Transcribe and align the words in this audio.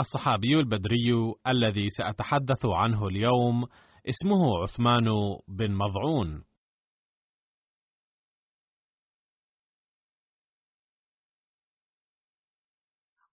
الصحابي 0.00 0.54
البدري 0.58 1.34
الذي 1.46 1.88
سأتحدث 1.88 2.66
عنه 2.66 3.06
اليوم 3.06 3.66
اسمه 4.08 4.62
عثمان 4.62 5.04
بن 5.48 5.74
مضعون. 5.74 6.44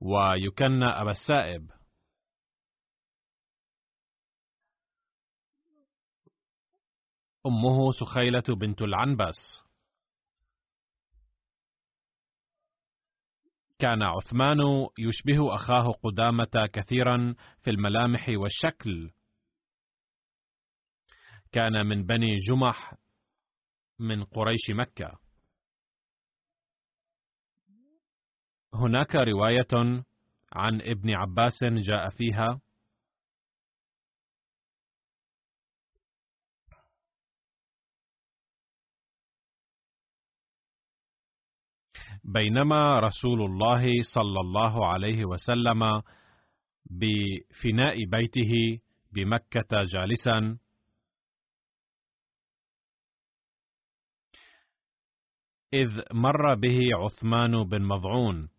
ويكنى 0.01 0.85
أبا 0.85 1.11
السائب. 1.11 1.80
أمه 7.45 7.91
سخيلة 7.91 8.43
بنت 8.49 8.81
العنبس. 8.81 9.63
كان 13.79 14.03
عثمان 14.03 14.57
يشبه 14.99 15.55
أخاه 15.55 15.91
قدامة 16.03 16.69
كثيرا 16.73 17.35
في 17.61 17.69
الملامح 17.69 18.29
والشكل. 18.29 19.11
كان 21.51 21.85
من 21.85 22.05
بني 22.05 22.37
جمح 22.37 22.93
من 23.99 24.23
قريش 24.23 24.69
مكة. 24.69 25.19
هناك 28.73 29.15
رواية 29.15 30.03
عن 30.53 30.81
ابن 30.81 31.09
عباس 31.09 31.63
جاء 31.63 32.09
فيها 32.09 32.61
بينما 42.33 42.99
رسول 42.99 43.41
الله 43.41 43.83
صلى 44.15 44.39
الله 44.39 44.87
عليه 44.87 45.25
وسلم 45.25 46.01
بفناء 46.85 48.05
بيته 48.05 48.79
بمكة 49.11 49.83
جالسا 49.83 50.57
إذ 55.73 56.01
مر 56.13 56.55
به 56.55 56.79
عثمان 56.93 57.63
بن 57.63 57.81
مضعون 57.81 58.49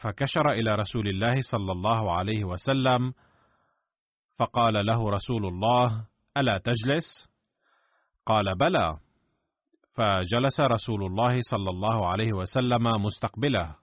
فكشر 0.00 0.50
إلى 0.50 0.74
رسول 0.74 1.08
الله 1.08 1.34
صلى 1.50 1.72
الله 1.72 2.16
عليه 2.16 2.44
وسلم 2.44 3.14
فقال 4.38 4.86
له 4.86 5.10
رسول 5.10 5.46
الله 5.46 6.06
ألا 6.36 6.58
تجلس؟ 6.58 7.28
قال 8.28 8.54
بلى. 8.58 8.98
فجلس 9.94 10.60
رسول 10.60 11.04
الله 11.04 11.40
صلى 11.50 11.70
الله 11.70 12.08
عليه 12.08 12.32
وسلم 12.32 12.82
مستقبله. 13.04 13.76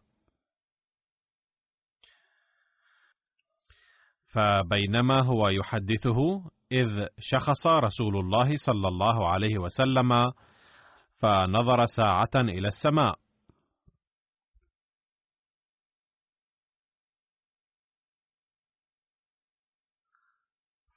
فبينما 4.27 5.25
هو 5.25 5.49
يحدثه 5.49 6.49
إذ 6.71 7.07
شخص 7.19 7.67
رسول 7.67 8.17
الله 8.17 8.55
صلى 8.65 8.87
الله 8.87 9.29
عليه 9.29 9.57
وسلم 9.57 10.31
فنظر 11.17 11.85
ساعة 11.85 12.35
إلى 12.35 12.67
السماء. 12.67 13.15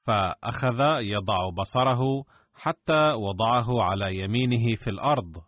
فأخذ 0.06 0.80
يضع 1.00 1.50
بصره 1.50 2.24
حتى 2.58 3.12
وضعه 3.12 3.82
على 3.82 4.18
يمينه 4.18 4.76
في 4.76 4.90
الأرض. 4.90 5.44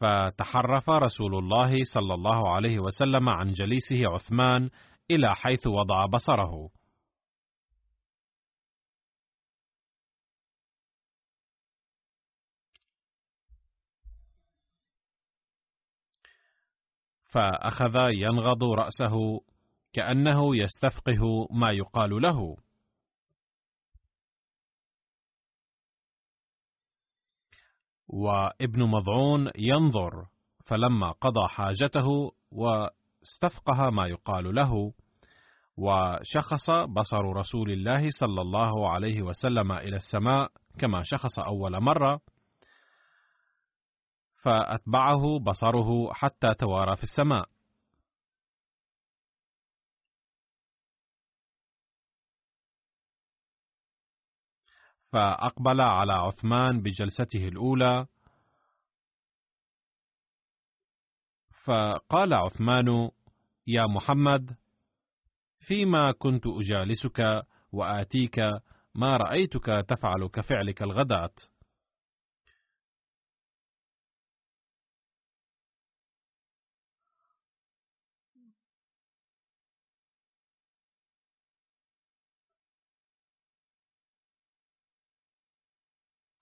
فتحرف 0.00 0.90
رسول 0.90 1.34
الله 1.34 1.72
صلى 1.94 2.14
الله 2.14 2.54
عليه 2.54 2.78
وسلم 2.78 3.28
عن 3.28 3.52
جليسه 3.52 4.14
عثمان 4.14 4.70
إلى 5.10 5.34
حيث 5.34 5.66
وضع 5.66 6.06
بصره. 6.06 6.70
فأخذ 17.32 17.94
ينغض 18.12 18.64
رأسه 18.64 19.40
كأنه 19.94 20.56
يستفقه 20.56 21.48
ما 21.50 21.72
يقال 21.72 22.22
له. 22.22 22.56
وابن 28.08 28.82
مضعون 28.82 29.50
ينظر 29.56 30.26
فلما 30.66 31.12
قضى 31.12 31.48
حاجته 31.48 32.32
واستفقه 32.50 33.90
ما 33.90 34.06
يقال 34.06 34.54
له 34.54 34.92
وشخص 35.76 36.70
بصر 36.70 37.36
رسول 37.36 37.70
الله 37.70 38.08
صلى 38.20 38.40
الله 38.40 38.90
عليه 38.90 39.22
وسلم 39.22 39.72
إلى 39.72 39.96
السماء 39.96 40.50
كما 40.78 41.02
شخص 41.02 41.38
أول 41.38 41.80
مرة 41.80 42.20
فأتبعه 44.42 45.38
بصره 45.38 46.12
حتى 46.12 46.54
توارى 46.54 46.96
في 46.96 47.02
السماء. 47.02 47.53
فأقبل 55.14 55.80
على 55.80 56.12
عثمان 56.12 56.82
بجلسته 56.82 57.48
الأولى. 57.48 58.06
فقال 61.64 62.34
عثمان 62.34 63.10
يا 63.66 63.86
محمد 63.86 64.56
فيما 65.58 66.12
كنت 66.12 66.46
أجالسك 66.46 67.42
وآتيك 67.72 68.38
ما 68.94 69.16
رأيتك 69.16 69.84
تفعل 69.88 70.26
كفعلك 70.26 70.82
الغداة. 70.82 71.34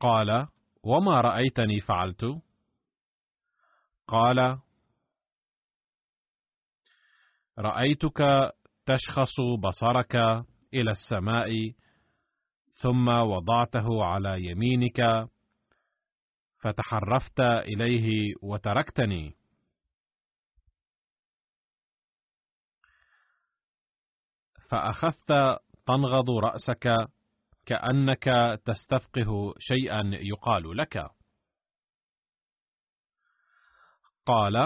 قال 0.02 0.48
وما 0.82 1.20
رأيتني 1.20 1.80
فعلت؟ 1.80 2.42
قال 4.06 4.58
رأيتك 7.58 8.22
تشخص 8.86 9.40
بصرك 9.62 10.16
إلى 10.74 10.90
السماء 10.90 11.72
ثم 12.82 13.08
وضعته 13.08 14.04
على 14.04 14.44
يمينك 14.46 15.28
فتحرفت 16.58 17.40
إليه 17.40 18.34
وتركتني. 18.42 19.36
فأخذت 24.68 25.32
تنغض 25.86 26.30
رأسك 26.30 26.88
كأنك 27.66 28.24
تستفقه 28.64 29.54
شيئا 29.58 30.02
يقال 30.12 30.76
لك. 30.76 31.10
قال 34.26 34.56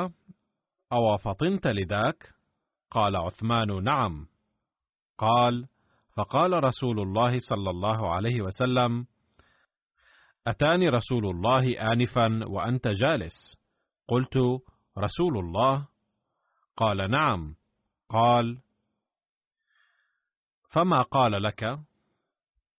أو 0.93 1.17
فطنت 1.17 1.67
لذاك؟ 1.67 2.35
قال 2.91 3.17
عثمان 3.17 3.85
نعم. 3.85 4.29
قال 5.19 5.69
فقال 6.17 6.65
رسول 6.65 7.01
الله 7.01 7.39
صلى 7.39 7.71
الله 7.71 8.15
عليه 8.15 8.43
وسلم 8.43 9.07
أتاني 10.47 10.89
رسول 10.89 11.27
الله 11.27 11.93
انفا 11.93 12.45
وأنت 12.49 12.89
جالس؟ 12.89 13.35
قلت 14.09 14.37
رسول 14.99 15.39
الله. 15.39 15.89
قال 16.77 17.11
نعم. 17.11 17.57
قال 18.09 18.59
فما 20.71 21.03
قال 21.03 21.43
لك؟ 21.43 21.79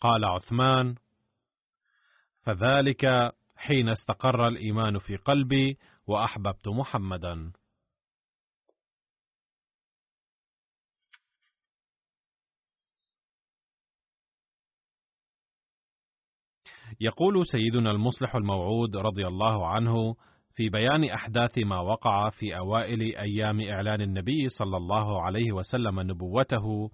قال 0.00 0.24
عثمان 0.24 0.94
فذلك 2.42 3.32
حين 3.56 3.88
استقر 3.88 4.48
الإيمان 4.48 4.98
في 4.98 5.16
قلبي 5.16 5.78
وأحببت 6.06 6.68
محمدا. 6.68 7.52
يقول 17.00 17.46
سيدنا 17.46 17.90
المصلح 17.90 18.36
الموعود 18.36 18.96
رضي 18.96 19.26
الله 19.26 19.66
عنه 19.66 20.14
في 20.54 20.68
بيان 20.68 21.04
أحداث 21.04 21.58
ما 21.58 21.80
وقع 21.80 22.30
في 22.30 22.56
أوائل 22.56 23.16
أيام 23.16 23.60
إعلان 23.60 24.00
النبي 24.00 24.48
صلى 24.48 24.76
الله 24.76 25.22
عليه 25.22 25.52
وسلم 25.52 26.00
نبوته 26.00 26.90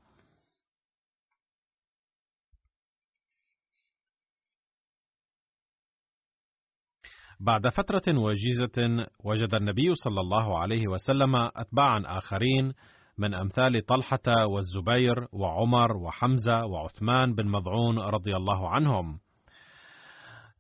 بعد 7.45 7.69
فترة 7.69 8.19
وجيزة 8.19 9.07
وجد 9.25 9.55
النبي 9.55 9.95
صلى 9.95 10.21
الله 10.21 10.59
عليه 10.59 10.89
وسلم 10.89 11.37
أتباعا 11.37 12.03
آخرين 12.07 12.73
من 13.19 13.35
أمثال 13.35 13.87
طلحة 13.87 14.47
والزبير 14.47 15.29
وعمر 15.33 15.97
وحمزة 15.97 16.65
وعثمان 16.65 17.35
بن 17.35 17.49
مضعون 17.49 17.99
رضي 17.99 18.37
الله 18.37 18.69
عنهم. 18.69 19.19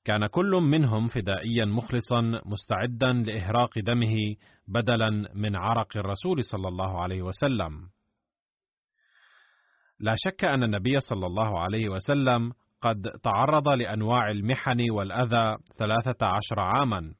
كان 0.04 0.26
كل 0.26 0.50
منهم 0.50 1.08
فدائيا 1.08 1.64
مخلصا 1.64 2.20
مستعدا 2.44 3.12
لإهراق 3.12 3.78
دمه 3.78 4.16
بدلا 4.68 5.10
من 5.34 5.56
عرق 5.56 5.96
الرسول 5.96 6.44
صلى 6.44 6.68
الله 6.68 7.02
عليه 7.02 7.22
وسلم. 7.22 7.88
لا 10.00 10.14
شك 10.16 10.44
أن 10.44 10.62
النبي 10.62 11.00
صلى 11.00 11.26
الله 11.26 11.60
عليه 11.60 11.88
وسلم 11.88 12.52
قد 12.82 13.02
تعرض 13.22 13.68
لأنواع 13.68 14.30
المحن 14.30 14.90
والأذى 14.90 15.56
ثلاثة 15.78 16.26
عشر 16.26 16.60
عاما. 16.60 17.14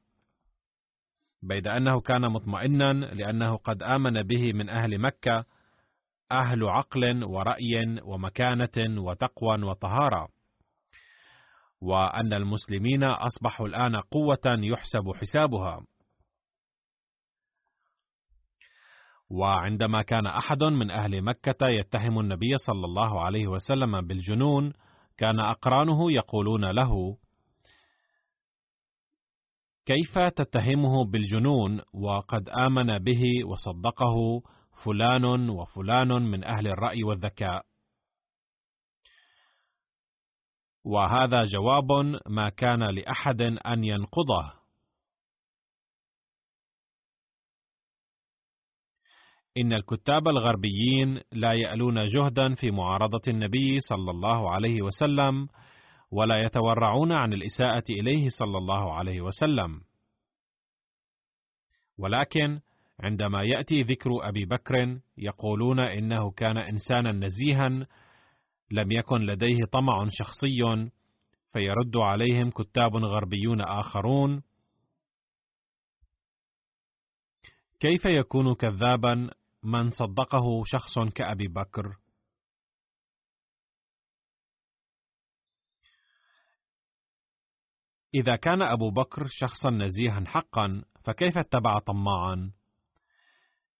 بيد 1.43 1.67
أنه 1.67 2.01
كان 2.01 2.21
مطمئنا 2.21 2.93
لأنه 2.93 3.57
قد 3.57 3.83
آمن 3.83 4.23
به 4.23 4.53
من 4.53 4.69
أهل 4.69 4.99
مكة 4.99 5.45
أهل 6.31 6.63
عقل 6.63 7.23
ورأي 7.23 8.01
ومكانة 8.03 9.01
وتقوى 9.01 9.63
وطهارة. 9.63 10.27
وأن 11.81 12.33
المسلمين 12.33 13.03
أصبحوا 13.03 13.67
الآن 13.67 13.95
قوة 13.95 14.41
يحسب 14.45 15.11
حسابها. 15.15 15.85
وعندما 19.29 20.01
كان 20.01 20.27
أحد 20.27 20.63
من 20.63 20.91
أهل 20.91 21.21
مكة 21.21 21.67
يتهم 21.67 22.19
النبي 22.19 22.57
صلى 22.57 22.85
الله 22.85 23.21
عليه 23.21 23.47
وسلم 23.47 24.01
بالجنون 24.01 24.73
كان 25.17 25.39
أقرانه 25.39 26.11
يقولون 26.11 26.71
له: 26.71 27.17
كيف 29.85 30.19
تتهمه 30.19 31.05
بالجنون 31.05 31.81
وقد 31.93 32.49
آمن 32.49 32.97
به 32.97 33.23
وصدقه 33.45 34.41
فلان 34.83 35.49
وفلان 35.49 36.07
من 36.07 36.43
أهل 36.43 36.67
الرأي 36.67 37.03
والذكاء؟ 37.03 37.65
وهذا 40.83 41.43
جواب 41.43 41.91
ما 42.27 42.49
كان 42.49 42.83
لأحد 42.83 43.41
أن 43.41 43.83
ينقضه. 43.83 44.62
إن 49.57 49.73
الكتاب 49.73 50.27
الغربيين 50.27 51.21
لا 51.31 51.53
يألون 51.53 52.07
جهدا 52.07 52.55
في 52.55 52.71
معارضة 52.71 53.21
النبي 53.27 53.79
صلى 53.79 54.11
الله 54.11 54.51
عليه 54.51 54.81
وسلم 54.81 55.47
ولا 56.11 56.41
يتورعون 56.41 57.11
عن 57.11 57.33
الإساءة 57.33 57.83
إليه 57.89 58.29
صلى 58.39 58.57
الله 58.57 58.93
عليه 58.93 59.21
وسلم. 59.21 59.81
ولكن 61.97 62.59
عندما 62.99 63.43
يأتي 63.43 63.81
ذكر 63.81 64.09
أبي 64.29 64.45
بكر 64.45 64.99
يقولون 65.17 65.79
إنه 65.79 66.31
كان 66.31 66.57
إنسانا 66.57 67.11
نزيها 67.11 67.87
لم 68.71 68.91
يكن 68.91 69.21
لديه 69.21 69.65
طمع 69.71 70.07
شخصي 70.09 70.89
فيرد 71.53 71.97
عليهم 71.97 72.49
كتاب 72.49 72.95
غربيون 72.95 73.61
آخرون 73.61 74.43
كيف 77.79 78.05
يكون 78.05 78.53
كذابا 78.55 79.29
من 79.63 79.89
صدقه 79.89 80.63
شخص 80.65 80.99
كأبي 80.99 81.47
بكر 81.47 81.97
إذا 88.15 88.35
كان 88.35 88.61
أبو 88.61 88.91
بكر 88.91 89.25
شخصا 89.29 89.69
نزيها 89.69 90.23
حقا 90.27 90.83
فكيف 91.03 91.37
اتبع 91.37 91.79
طماعا؟ 91.79 92.51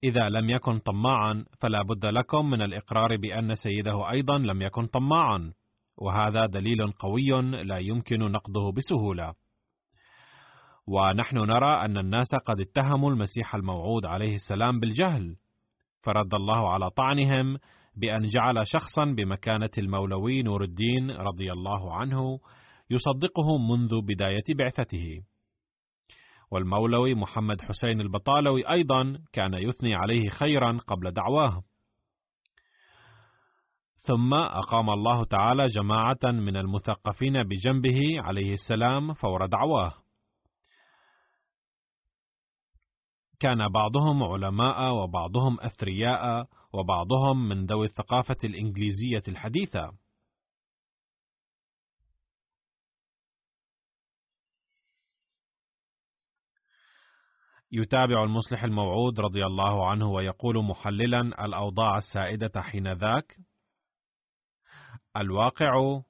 إذا 0.04 0.30
لم 0.30 0.50
يكن 0.50 0.80
طماعا 0.80 1.46
فلا 1.62 1.82
بد 1.82 2.06
لكم 2.06 2.50
من 2.50 2.62
الإقرار 2.62 3.18
بأن 3.18 3.56
سيده 3.56 4.12
أيضا 4.12 4.38
لم 4.38 4.62
يكن 4.62 4.86
طماعا، 4.86 5.54
وهذا 5.98 6.46
دليل 6.46 6.92
قوي 6.92 7.42
لا 7.42 7.78
يمكن 7.78 8.20
نقضه 8.20 8.72
بسهولة. 8.72 9.34
ونحن 10.88 11.38
نرى 11.38 11.86
أن 11.86 11.98
الناس 11.98 12.36
قد 12.46 12.60
اتهموا 12.60 13.12
المسيح 13.12 13.56
الموعود 13.56 14.06
عليه 14.06 14.34
السلام 14.34 14.80
بالجهل، 14.80 15.36
فرد 16.04 16.34
الله 16.34 16.70
على 16.70 16.90
طعنهم 16.90 17.58
بأن 17.96 18.28
جعل 18.28 18.68
شخصا 18.68 19.06
بمكانة 19.06 19.70
المولوي 19.78 20.42
نور 20.42 20.64
الدين 20.64 21.12
رضي 21.12 21.52
الله 21.52 21.94
عنه 21.94 22.40
يصدقه 22.90 23.58
منذ 23.70 24.02
بداية 24.02 24.44
بعثته. 24.58 25.22
والمولوي 26.52 27.16
محمد 27.16 27.62
حسين 27.62 28.02
البطالوي 28.02 28.70
أيضا 28.72 29.18
كان 29.34 29.54
يثني 29.54 29.96
عليه 29.96 30.30
خيرا 30.30 30.78
قبل 30.88 31.12
دعواه. 31.12 31.64
ثم 33.96 34.34
أقام 34.34 34.90
الله 34.90 35.26
تعالى 35.26 35.68
جماعة 35.68 36.20
من 36.24 36.58
المثقفين 36.58 37.44
بجنبه 37.44 38.00
عليه 38.18 38.52
السلام 38.52 39.14
فور 39.14 39.46
دعواه. 39.46 40.03
كان 43.44 43.70
بعضهم 43.70 44.24
علماء 44.24 44.94
وبعضهم 44.94 45.60
أثرياء 45.60 46.48
وبعضهم 46.74 47.50
من 47.50 47.66
ذوي 47.66 47.86
الثقافة 47.86 48.38
الإنجليزية 48.44 49.24
الحديثة. 49.28 49.94
يتابع 57.72 58.24
المصلح 58.24 58.64
الموعود 58.64 59.20
رضي 59.20 59.46
الله 59.46 59.90
عنه 59.90 60.12
ويقول 60.12 60.64
محللا 60.64 61.22
الأوضاع 61.46 61.98
السائدة 61.98 62.62
حينذاك 62.62 63.38
الواقع 65.18 66.02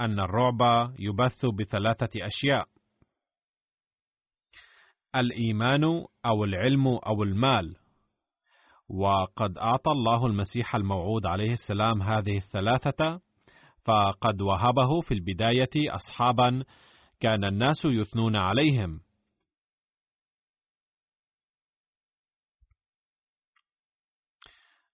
أن 0.00 0.20
الرعب 0.20 0.92
يبث 0.98 1.46
بثلاثة 1.46 2.26
أشياء. 2.26 2.71
الإيمان 5.16 5.84
أو 6.26 6.44
العلم 6.44 6.86
أو 6.86 7.22
المال. 7.22 7.76
وقد 8.88 9.58
أعطى 9.58 9.90
الله 9.90 10.26
المسيح 10.26 10.74
الموعود 10.74 11.26
عليه 11.26 11.52
السلام 11.52 12.02
هذه 12.02 12.36
الثلاثة 12.36 13.20
فقد 13.84 14.42
وهبه 14.42 15.00
في 15.08 15.14
البداية 15.14 15.94
اصحابا 15.94 16.64
كان 17.20 17.44
الناس 17.44 17.84
يثنون 17.84 18.36
عليهم. 18.36 19.00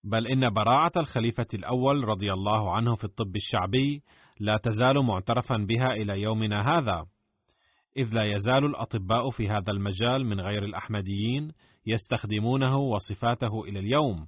بل 0.05 0.27
إن 0.27 0.55
براعة 0.55 0.93
الخليفة 0.97 1.47
الأول 1.55 2.05
رضي 2.05 2.33
الله 2.33 2.77
عنه 2.77 2.97
في 2.97 3.05
الطب 3.05 3.37
الشعبي 3.37 4.03
لا 4.41 4.57
تزال 4.63 5.05
معترفا 5.05 5.57
بها 5.57 5.93
إلى 5.93 6.23
يومنا 6.23 6.79
هذا، 6.79 7.07
إذ 7.99 8.15
لا 8.15 8.25
يزال 8.25 8.65
الأطباء 8.65 9.31
في 9.31 9.49
هذا 9.49 9.73
المجال 9.73 10.27
من 10.27 10.41
غير 10.41 10.65
الأحمديين 10.65 11.53
يستخدمونه 11.87 12.77
وصفاته 12.77 13.65
إلى 13.65 13.79
اليوم. 13.79 14.27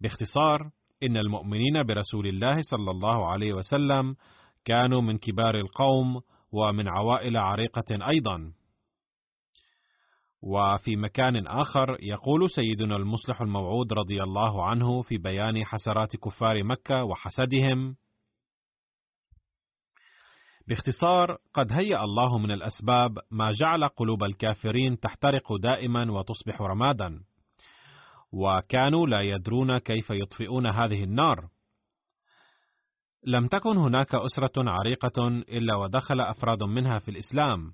باختصار، 0.00 0.70
إن 1.02 1.16
المؤمنين 1.16 1.82
برسول 1.82 2.26
الله 2.26 2.56
صلى 2.60 2.90
الله 2.90 3.26
عليه 3.26 3.52
وسلم 3.52 4.16
كانوا 4.64 5.00
من 5.00 5.18
كبار 5.18 5.54
القوم 5.54 6.20
ومن 6.52 6.88
عوائل 6.88 7.36
عريقة 7.36 8.08
أيضا. 8.14 8.52
وفي 10.42 10.96
مكان 10.96 11.46
آخر 11.46 11.96
يقول 12.00 12.50
سيدنا 12.50 12.96
المصلح 12.96 13.40
الموعود 13.40 13.92
رضي 13.92 14.22
الله 14.22 14.64
عنه 14.64 15.02
في 15.02 15.18
بيان 15.18 15.64
حسرات 15.64 16.16
كفار 16.16 16.64
مكة 16.64 17.04
وحسدهم: 17.04 17.96
باختصار 20.70 21.36
قد 21.54 21.72
هيأ 21.72 22.04
الله 22.04 22.38
من 22.38 22.50
الأسباب 22.50 23.18
ما 23.30 23.52
جعل 23.60 23.88
قلوب 23.88 24.24
الكافرين 24.24 25.00
تحترق 25.00 25.56
دائما 25.62 26.12
وتصبح 26.12 26.62
رمادا، 26.62 27.20
وكانوا 28.32 29.06
لا 29.06 29.20
يدرون 29.20 29.78
كيف 29.78 30.10
يطفئون 30.10 30.66
هذه 30.66 31.04
النار. 31.04 31.48
لم 33.26 33.46
تكن 33.46 33.76
هناك 33.76 34.14
أسرة 34.14 34.70
عريقة 34.70 35.28
إلا 35.28 35.74
ودخل 35.74 36.20
أفراد 36.20 36.62
منها 36.62 36.98
في 36.98 37.10
الإسلام، 37.10 37.72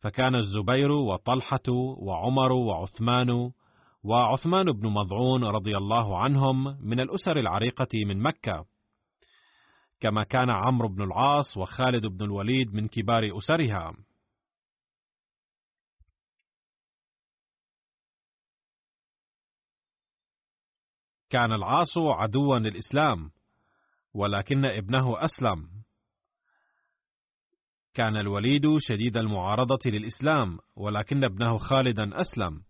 فكان 0.00 0.34
الزبير 0.34 0.92
وطلحة 0.92 1.68
وعمر 1.98 2.52
وعثمان 2.52 3.50
وعثمان 4.04 4.72
بن 4.72 4.88
مضعون 4.88 5.44
رضي 5.44 5.76
الله 5.76 6.18
عنهم 6.18 6.64
من 6.64 7.00
الأسر 7.00 7.38
العريقة 7.38 8.04
من 8.06 8.22
مكة، 8.22 8.64
كما 10.02 10.24
كان 10.24 10.50
عمرو 10.50 10.88
بن 10.88 11.02
العاص 11.02 11.56
وخالد 11.56 12.06
بن 12.06 12.24
الوليد 12.24 12.74
من 12.74 12.88
كبار 12.88 13.38
أسرها. 13.38 13.92
كان 21.30 21.52
العاص 21.52 21.98
عدوا 21.98 22.58
للإسلام، 22.58 23.30
ولكن 24.14 24.64
ابنه 24.64 25.24
أسلم، 25.24 25.68
كان 27.94 28.16
الوليد 28.16 28.62
شديد 28.78 29.16
المعارضة 29.16 29.80
للإسلام 29.86 30.58
ولكن 30.76 31.24
ابنه 31.24 31.58
خالدا 31.58 32.20
أسلم 32.20 32.62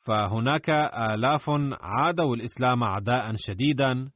فهناك 0.00 0.70
آلاف 1.10 1.50
عادوا 1.80 2.36
الإسلام 2.36 2.84
عداء 2.84 3.34
شديدا 3.36 4.10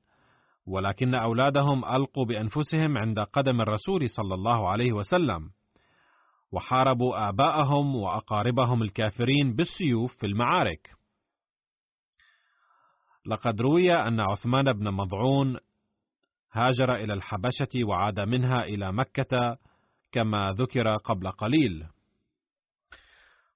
ولكن 0.66 1.14
أولادهم 1.14 1.84
ألقوا 1.84 2.24
بأنفسهم 2.24 2.98
عند 2.98 3.20
قدم 3.20 3.60
الرسول 3.60 4.10
صلى 4.10 4.34
الله 4.34 4.68
عليه 4.70 4.92
وسلم 4.92 5.50
وحاربوا 6.52 7.28
آباءهم 7.28 7.96
وأقاربهم 7.96 8.82
الكافرين 8.82 9.56
بالسيوف 9.56 10.16
في 10.16 10.26
المعارك. 10.26 10.96
لقد 13.26 13.60
روي 13.60 13.94
أن 13.94 14.20
عثمان 14.20 14.72
بن 14.72 14.90
مضعون 14.90 15.58
هاجر 16.52 16.94
إلى 16.94 17.12
الحبشة 17.12 17.84
وعاد 17.84 18.20
منها 18.20 18.62
إلى 18.62 18.92
مكة 18.92 19.56
كما 20.12 20.52
ذكر 20.58 20.96
قبل 20.96 21.30
قليل. 21.30 21.86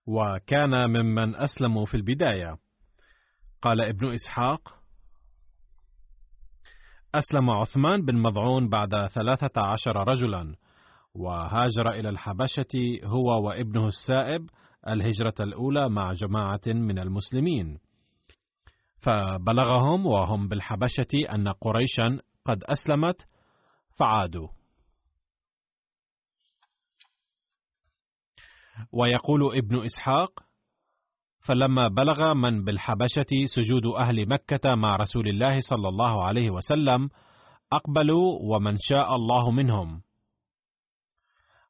وكان 0.06 0.90
ممن 0.90 1.36
أسلموا 1.36 1.86
في 1.86 1.94
البداية. 1.96 2.58
قال 3.62 3.80
ابن 3.80 4.12
إسحاق 4.12 4.77
أسلم 7.14 7.50
عثمان 7.50 8.04
بن 8.04 8.16
مضعون 8.22 8.68
بعد 8.68 9.06
ثلاثة 9.06 9.60
عشر 9.62 10.08
رجلا 10.08 10.54
وهاجر 11.14 11.90
إلى 11.90 12.08
الحبشة 12.08 13.00
هو 13.04 13.46
وابنه 13.46 13.86
السائب 13.86 14.50
الهجرة 14.88 15.34
الأولى 15.40 15.88
مع 15.88 16.12
جماعة 16.12 16.60
من 16.66 16.98
المسلمين. 16.98 17.78
فبلغهم 18.98 20.06
وهم 20.06 20.48
بالحبشة 20.48 21.34
أن 21.34 21.48
قريشا 21.48 22.20
قد 22.44 22.64
أسلمت 22.64 23.26
فعادوا. 23.98 24.48
ويقول 28.92 29.56
ابن 29.56 29.84
إسحاق 29.84 30.47
فلما 31.48 31.88
بلغ 31.88 32.34
من 32.34 32.64
بالحبشة 32.64 33.46
سجود 33.54 33.86
أهل 33.86 34.28
مكة 34.28 34.74
مع 34.74 34.96
رسول 34.96 35.28
الله 35.28 35.60
صلى 35.60 35.88
الله 35.88 36.24
عليه 36.24 36.50
وسلم 36.50 37.10
أقبلوا 37.72 38.38
ومن 38.42 38.76
شاء 38.78 39.14
الله 39.14 39.50
منهم. 39.50 40.02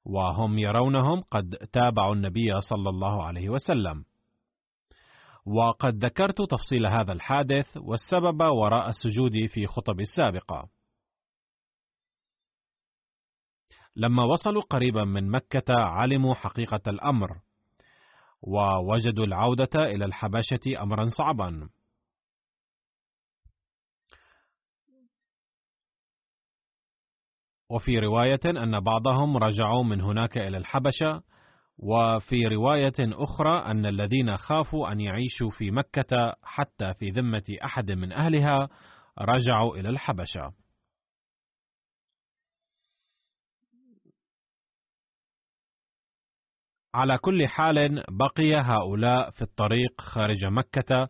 وهم 0.05 0.59
يرونهم 0.59 1.21
قد 1.21 1.51
تابعوا 1.73 2.15
النبي 2.15 2.61
صلى 2.61 2.89
الله 2.89 3.25
عليه 3.25 3.49
وسلم. 3.49 4.05
وقد 5.47 6.05
ذكرت 6.05 6.43
تفصيل 6.43 6.87
هذا 6.87 7.13
الحادث 7.13 7.77
والسبب 7.77 8.41
وراء 8.41 8.89
السجود 8.89 9.47
في 9.47 9.67
خطب 9.67 10.01
السابقة. 10.01 10.69
لما 13.97 14.25
وصلوا 14.25 14.63
قريبا 14.63 15.05
من 15.05 15.31
مكة 15.31 15.75
علموا 15.75 16.35
حقيقة 16.35 16.81
الأمر، 16.89 17.48
ووجدوا 18.43 19.25
العودة 19.25 19.77
إلى 19.77 20.05
الحبشة 20.05 20.83
أمرا 20.83 21.05
صعبا. 21.05 21.69
وفي 27.71 27.99
رواية 27.99 28.41
أن 28.47 28.81
بعضهم 28.81 29.37
رجعوا 29.37 29.85
من 29.85 30.01
هناك 30.01 30.39
إلى 30.39 30.57
الحبشة 30.57 31.23
وفي 31.79 32.47
رواية 32.47 32.95
أخرى 33.01 33.59
أن 33.71 33.87
الذين 33.87 34.37
خافوا 34.37 34.93
أن 34.93 35.01
يعيشوا 35.01 35.49
في 35.59 35.71
مكة 35.71 36.35
حتى 36.43 36.95
في 36.95 37.11
ذمة 37.11 37.45
أحد 37.65 37.91
من 37.91 38.13
أهلها 38.13 38.69
رجعوا 39.19 39.77
إلى 39.77 39.89
الحبشة. 39.89 40.53
على 46.95 47.19
كل 47.19 47.49
حال 47.49 48.05
بقي 48.09 48.57
هؤلاء 48.57 49.31
في 49.31 49.43
الطريق 49.43 50.01
خارج 50.01 50.47
مكة 50.47 51.09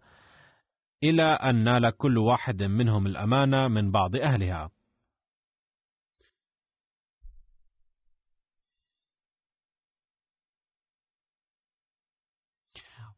إلى 1.03 1.23
أن 1.23 1.65
نال 1.65 1.97
كل 1.97 2.19
واحد 2.19 2.63
منهم 2.63 3.07
الأمانة 3.07 3.69
من 3.69 3.91
بعض 3.91 4.17
أهلها. 4.17 4.71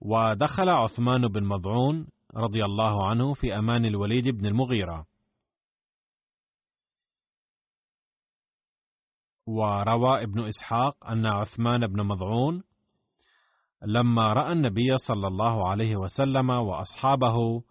ودخل 0.01 0.69
عثمان 0.69 1.29
بن 1.29 1.45
مضعون 1.45 2.07
رضي 2.37 2.65
الله 2.65 3.09
عنه 3.09 3.35
في 3.35 3.59
أمان 3.59 3.85
الوليد 3.85 4.29
بن 4.29 4.47
المغيرة 4.47 5.10
وروى 9.51 10.23
ابن 10.23 10.47
إسحاق 10.47 11.07
أن 11.07 11.27
عثمان 11.27 11.87
بن 11.87 12.03
مضعون 12.03 12.63
لما 13.83 14.33
رأى 14.33 14.53
النبي 14.53 14.97
صلى 14.97 15.27
الله 15.27 15.69
عليه 15.69 15.97
وسلم 15.97 16.51
وأصحابه 16.51 17.63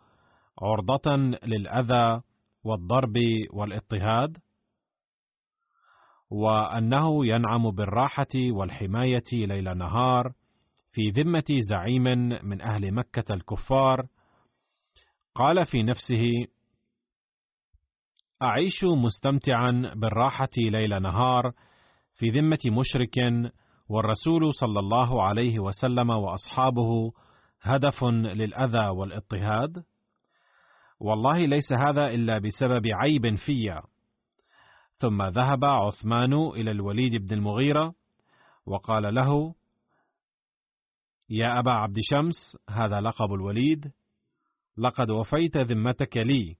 عرضة 0.61 1.15
للأذى 1.43 2.21
والضرب 2.63 3.13
والاضطهاد 3.53 4.37
وأنه 6.29 7.25
ينعم 7.25 7.71
بالراحة 7.71 8.35
والحماية 8.35 9.29
ليل 9.33 9.77
نهار 9.77 10.33
في 10.91 11.09
ذمة 11.09 11.57
زعيم 11.69 12.03
من 12.43 12.61
أهل 12.61 12.93
مكة 12.93 13.33
الكفار. 13.33 14.07
قال 15.35 15.65
في 15.65 15.83
نفسه 15.83 16.47
أعيش 18.41 18.83
مستمتعا 18.83 19.93
بالراحة 19.95 20.49
ليل 20.57 21.01
نهار 21.01 21.53
في 22.19 22.29
ذمة 22.29 22.59
مشرك 22.65 23.17
والرسول 23.89 24.53
صلى 24.53 24.79
الله 24.79 25.23
عليه 25.23 25.59
وسلم 25.59 26.09
وأصحابه 26.09 27.11
هدف 27.61 28.03
للأذى 28.03 28.87
والاضطهاد؟ 28.87 29.83
والله 30.99 31.37
ليس 31.37 31.73
هذا 31.73 32.07
إلا 32.07 32.39
بسبب 32.39 32.87
عيب 32.87 33.35
في 33.35 33.81
ثم 34.97 35.23
ذهب 35.23 35.65
عثمان 35.65 36.33
إلى 36.33 36.71
الوليد 36.71 37.15
بن 37.15 37.33
المغيرة 37.33 37.93
وقال 38.65 39.15
له 39.15 39.55
يا 41.29 41.59
أبا 41.59 41.71
عبد 41.71 41.95
شمس 42.01 42.57
هذا 42.69 43.01
لقب 43.01 43.33
الوليد 43.33 43.91
لقد 44.77 45.11
وفيت 45.11 45.57
ذمتك 45.57 46.17
لي. 46.17 46.57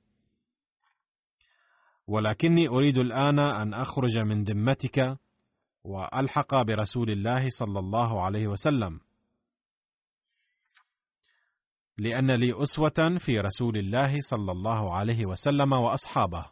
ولكني 2.08 2.68
أريد 2.68 2.98
الآن 2.98 3.40
أن 3.40 3.74
أخرج 3.74 4.18
من 4.18 4.44
ذمتك 4.44 5.18
وألحق 5.90 6.56
برسول 6.56 7.10
الله 7.10 7.50
صلى 7.60 7.80
الله 7.80 8.22
عليه 8.22 8.48
وسلم. 8.48 9.00
لأن 11.98 12.32
لي 12.32 12.64
أسوة 12.64 13.18
في 13.26 13.40
رسول 13.40 13.78
الله 13.78 14.18
صلى 14.20 14.52
الله 14.52 14.96
عليه 14.96 15.26
وسلم 15.26 15.74
وأصحابه. 15.74 16.46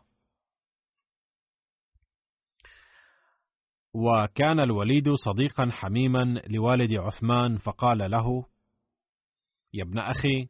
وكان 3.94 4.60
الوليد 4.60 5.14
صديقا 5.14 5.70
حميما 5.72 6.42
لوالد 6.48 6.94
عثمان 6.94 7.58
فقال 7.58 8.12
له 8.12 8.46
يا 9.74 9.84
ابن 9.84 10.00
أخي 10.00 10.50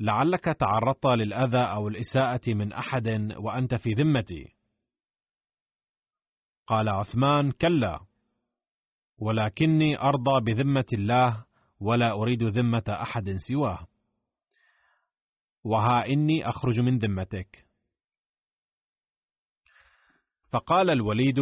لعلك 0.00 0.44
تعرضت 0.44 1.06
للأذى 1.06 1.64
أو 1.74 1.88
الإساءة 1.88 2.54
من 2.54 2.72
أحد 2.72 3.08
وأنت 3.36 3.74
في 3.74 3.90
ذمتي. 3.90 4.61
قال 6.72 6.88
عثمان 6.88 7.50
كلا 7.52 8.00
ولكني 9.18 9.98
أرضى 9.98 10.40
بذمة 10.40 10.86
الله 10.92 11.44
ولا 11.80 12.12
أريد 12.12 12.42
ذمة 12.42 12.84
أحد 12.88 13.34
سواه. 13.48 13.86
وها 15.64 16.06
إني 16.06 16.48
أخرج 16.48 16.80
من 16.80 16.98
ذمتك. 16.98 17.66
فقال 20.52 20.90
الوليد 20.90 21.36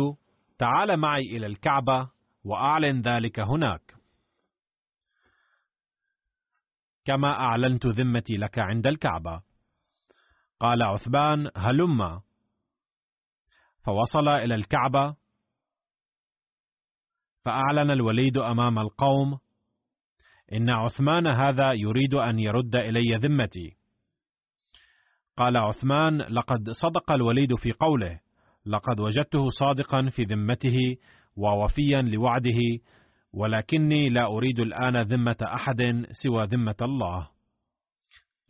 تعال 0.58 0.96
معي 0.96 1.22
إلى 1.22 1.46
الكعبة 1.46 2.10
وأعلن 2.44 3.00
ذلك 3.00 3.40
هناك. 3.40 3.94
كما 7.04 7.28
أعلنت 7.28 7.86
ذمتي 7.86 8.36
لك 8.36 8.58
عند 8.58 8.86
الكعبة. 8.86 9.42
قال 10.60 10.82
عثمان 10.82 11.50
هلم. 11.56 12.20
فوصل 13.84 14.28
إلى 14.28 14.54
الكعبة 14.54 15.19
فأعلن 17.44 17.90
الوليد 17.90 18.38
أمام 18.38 18.78
القوم 18.78 19.38
إن 20.52 20.70
عثمان 20.70 21.26
هذا 21.26 21.72
يريد 21.72 22.14
أن 22.14 22.38
يرد 22.38 22.76
إلي 22.76 23.16
ذمتي. 23.16 23.76
قال 25.36 25.56
عثمان 25.56 26.18
لقد 26.18 26.70
صدق 26.70 27.12
الوليد 27.12 27.54
في 27.54 27.72
قوله 27.72 28.20
لقد 28.66 29.00
وجدته 29.00 29.48
صادقا 29.48 30.08
في 30.10 30.22
ذمته 30.22 30.76
ووفيا 31.36 32.02
لوعده 32.02 32.58
ولكني 33.32 34.08
لا 34.08 34.26
أريد 34.26 34.60
الآن 34.60 35.02
ذمة 35.02 35.36
أحد 35.42 36.06
سوى 36.10 36.44
ذمة 36.44 36.76
الله. 36.82 37.28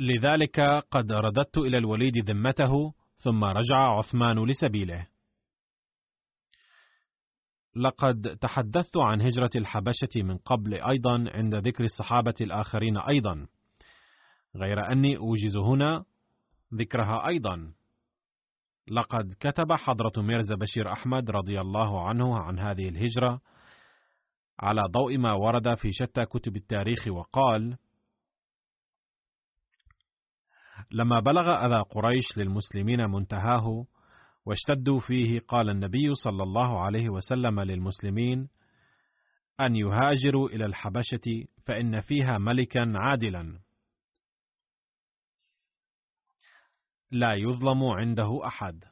لذلك 0.00 0.60
قد 0.90 1.12
رددت 1.12 1.58
إلى 1.58 1.78
الوليد 1.78 2.30
ذمته 2.30 2.72
ثم 3.16 3.44
رجع 3.44 3.76
عثمان 3.76 4.44
لسبيله. 4.44 5.06
لقد 7.76 8.38
تحدثت 8.40 8.96
عن 8.96 9.22
هجرة 9.22 9.50
الحبشة 9.56 10.22
من 10.22 10.36
قبل 10.38 10.74
أيضا 10.74 11.24
عند 11.34 11.54
ذكر 11.54 11.84
الصحابة 11.84 12.34
الآخرين 12.40 12.96
أيضا. 12.96 13.46
غير 14.56 14.92
أني 14.92 15.16
أوجز 15.16 15.56
هنا 15.56 16.04
ذكرها 16.74 17.28
أيضا. 17.28 17.72
لقد 18.88 19.34
كتب 19.40 19.72
حضرة 19.72 20.22
ميرزا 20.22 20.54
بشير 20.54 20.92
أحمد 20.92 21.30
رضي 21.30 21.60
الله 21.60 22.08
عنه 22.08 22.38
عن 22.38 22.58
هذه 22.58 22.88
الهجرة 22.88 23.40
على 24.60 24.82
ضوء 24.90 25.18
ما 25.18 25.32
ورد 25.32 25.74
في 25.74 25.92
شتى 25.92 26.24
كتب 26.24 26.56
التاريخ 26.56 27.08
وقال: 27.08 27.76
لما 30.90 31.20
بلغ 31.20 31.66
أذى 31.66 31.82
قريش 31.90 32.38
للمسلمين 32.38 33.10
منتهاه 33.10 33.84
واشتدوا 34.46 35.00
فيه 35.00 35.40
قال 35.40 35.70
النبي 35.70 36.14
صلى 36.14 36.42
الله 36.42 36.80
عليه 36.80 37.08
وسلم 37.08 37.60
للمسلمين: 37.60 38.48
أن 39.60 39.76
يهاجروا 39.76 40.48
إلى 40.48 40.66
الحبشة 40.66 41.46
فإن 41.66 42.00
فيها 42.00 42.38
ملكا 42.38 42.92
عادلا. 42.96 43.60
لا 47.10 47.34
يظلم 47.34 47.84
عنده 47.84 48.46
أحد. 48.46 48.84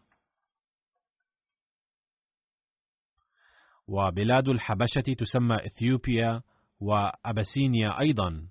وبلاد 3.89 4.49
الحبشة 4.49 5.15
تسمى 5.19 5.57
إثيوبيا 5.67 6.43
وأبسينيا 6.81 8.01
أيضا. 8.01 8.49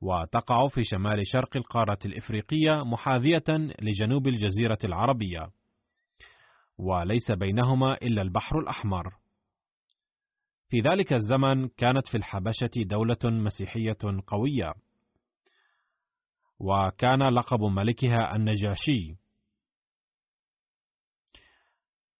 وتقع 0.00 0.68
في 0.68 0.84
شمال 0.84 1.26
شرق 1.26 1.56
القارة 1.56 1.98
الإفريقية 2.04 2.84
محاذية 2.84 3.44
لجنوب 3.82 4.28
الجزيرة 4.28 4.78
العربية. 4.84 5.50
وليس 6.78 7.32
بينهما 7.32 7.94
إلا 7.94 8.22
البحر 8.22 8.58
الأحمر. 8.58 9.14
في 10.68 10.80
ذلك 10.80 11.12
الزمن 11.12 11.68
كانت 11.68 12.08
في 12.08 12.16
الحبشة 12.16 12.70
دولة 12.76 13.18
مسيحية 13.24 13.98
قوية. 14.26 14.74
وكان 16.58 17.22
لقب 17.22 17.60
ملكها 17.60 18.36
النجاشي. 18.36 19.16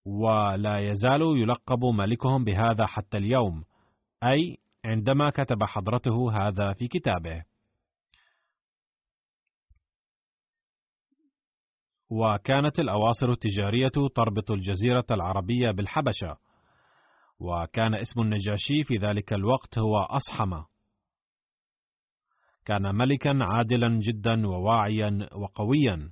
ولا 0.05 0.79
يزال 0.91 1.23
يلقب 1.23 1.85
ملكهم 1.85 2.45
بهذا 2.45 2.87
حتى 2.87 3.17
اليوم 3.17 3.65
أي 4.25 4.57
عندما 4.85 5.31
كتب 5.31 5.65
حضرته 5.65 6.33
هذا 6.33 6.73
في 6.73 6.89
كتابه. 6.89 7.50
وكانت 12.11 12.81
الأواصر 12.81 13.31
التجارية 13.33 13.93
تربط 14.15 14.51
الجزيرة 14.51 15.07
العربية 15.11 15.71
بالحبشة. 15.71 16.37
وكان 17.41 17.95
اسم 17.95 18.21
النجاشي 18.21 18.85
في 18.85 18.97
ذلك 18.97 19.33
الوقت 19.33 19.79
هو 19.79 19.97
اصحمه 19.99 20.67
كان 22.65 22.95
ملكا 22.95 23.39
عادلا 23.41 23.99
جدا 23.99 24.47
وواعيا 24.47 25.29
وقويا. 25.33 26.11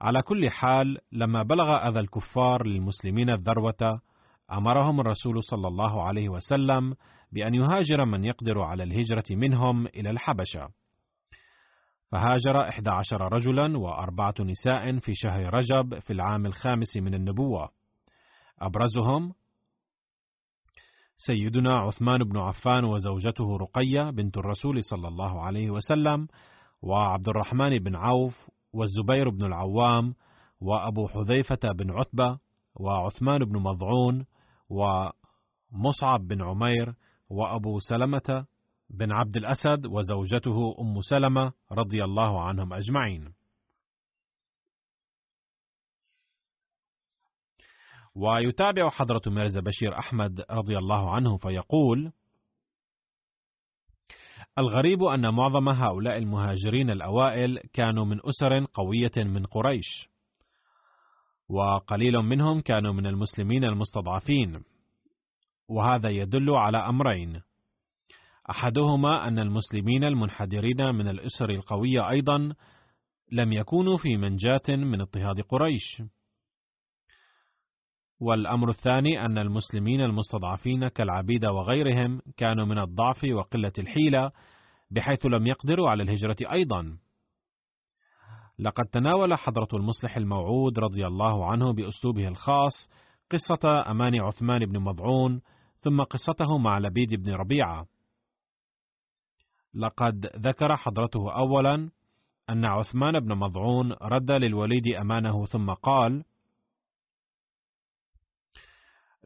على 0.00 0.22
كل 0.22 0.50
حال 0.50 0.98
لما 1.12 1.42
بلغ 1.42 1.88
أذى 1.88 2.00
الكفار 2.00 2.66
للمسلمين 2.66 3.30
الذروة 3.30 4.00
أمرهم 4.52 5.00
الرسول 5.00 5.42
صلى 5.42 5.68
الله 5.68 6.02
عليه 6.02 6.28
وسلم 6.28 6.94
بأن 7.32 7.54
يهاجر 7.54 8.04
من 8.04 8.24
يقدر 8.24 8.60
على 8.60 8.82
الهجرة 8.82 9.24
منهم 9.30 9.86
إلى 9.86 10.10
الحبشة. 10.10 10.68
فهاجر 12.16 12.68
إحدى 12.68 12.90
عشر 12.90 13.32
رجلا 13.32 13.78
وأربعة 13.78 14.34
نساء 14.40 14.98
في 14.98 15.14
شهر 15.14 15.54
رجب 15.54 15.98
في 15.98 16.12
العام 16.12 16.46
الخامس 16.46 16.96
من 16.96 17.14
النبوة. 17.14 17.68
أبرزهم 18.60 19.32
سيدنا 21.16 21.78
عثمان 21.78 22.24
بن 22.24 22.38
عفان 22.38 22.84
وزوجته 22.84 23.56
رقية 23.56 24.10
بنت 24.10 24.36
الرسول 24.36 24.82
صلى 24.82 25.08
الله 25.08 25.40
عليه 25.42 25.70
وسلم 25.70 26.28
وعبد 26.82 27.28
الرحمن 27.28 27.78
بن 27.78 27.96
عوف 27.96 28.50
والزبير 28.72 29.30
بن 29.30 29.46
العوام 29.46 30.14
وأبو 30.60 31.08
حذيفة 31.08 31.72
بن 31.72 31.90
عتبة 31.90 32.38
وعثمان 32.80 33.44
بن 33.44 33.58
مضعون 33.58 34.26
ومصعب 34.70 36.20
بن 36.28 36.42
عمير 36.42 36.94
وأبو 37.30 37.78
سلمة 37.78 38.46
بن 38.90 39.12
عبد 39.12 39.36
الأسد 39.36 39.86
وزوجته 39.86 40.76
أم 40.80 41.00
سلمة 41.00 41.52
رضي 41.72 42.04
الله 42.04 42.42
عنهم 42.42 42.72
أجمعين. 42.72 43.34
ويتابع 48.14 48.88
حضرة 48.88 49.22
ميرزا 49.26 49.60
بشير 49.60 49.98
أحمد 49.98 50.44
رضي 50.50 50.78
الله 50.78 51.14
عنه 51.14 51.36
فيقول: 51.36 52.12
الغريب 54.58 55.02
أن 55.02 55.34
معظم 55.34 55.68
هؤلاء 55.68 56.16
المهاجرين 56.18 56.90
الأوائل 56.90 57.58
كانوا 57.72 58.04
من 58.04 58.20
أسر 58.24 58.64
قوية 58.64 59.24
من 59.24 59.46
قريش، 59.46 60.08
وقليل 61.48 62.18
منهم 62.18 62.60
كانوا 62.60 62.92
من 62.92 63.06
المسلمين 63.06 63.64
المستضعفين 63.64 64.64
وهذا 65.68 66.08
يدل 66.08 66.50
على 66.50 66.78
أمرين 66.78 67.42
أحدهما 68.50 69.28
أن 69.28 69.38
المسلمين 69.38 70.04
المنحدرين 70.04 70.94
من 70.94 71.08
الإسر 71.08 71.50
القوية 71.50 72.10
أيضا 72.10 72.54
لم 73.32 73.52
يكونوا 73.52 73.96
في 73.96 74.16
منجاة 74.16 74.68
من 74.68 75.00
اضطهاد 75.00 75.40
قريش. 75.40 76.02
والأمر 78.20 78.68
الثاني 78.68 79.24
أن 79.24 79.38
المسلمين 79.38 80.00
المستضعفين 80.00 80.88
كالعبيد 80.88 81.44
وغيرهم 81.44 82.20
كانوا 82.36 82.64
من 82.64 82.78
الضعف 82.78 83.24
وقلة 83.24 83.72
الحيلة 83.78 84.30
بحيث 84.90 85.26
لم 85.26 85.46
يقدروا 85.46 85.90
على 85.90 86.02
الهجرة 86.02 86.36
أيضا. 86.52 86.98
لقد 88.58 88.84
تناول 88.84 89.34
حضرة 89.34 89.68
المصلح 89.74 90.16
الموعود 90.16 90.78
رضي 90.78 91.06
الله 91.06 91.46
عنه 91.46 91.72
بأسلوبه 91.72 92.28
الخاص 92.28 92.90
قصة 93.30 93.90
أمان 93.90 94.20
عثمان 94.20 94.66
بن 94.66 94.78
مضعون 94.78 95.40
ثم 95.80 96.02
قصته 96.02 96.58
مع 96.58 96.78
لبيد 96.78 97.14
بن 97.14 97.32
ربيعة. 97.32 97.86
لقد 99.76 100.26
ذكر 100.36 100.76
حضرته 100.76 101.32
اولا 101.32 101.90
أن 102.50 102.64
عثمان 102.64 103.20
بن 103.20 103.34
مضعون 103.34 103.92
رد 104.02 104.30
للوليد 104.30 104.88
أمانه 105.00 105.44
ثم 105.44 105.70
قال 105.70 106.24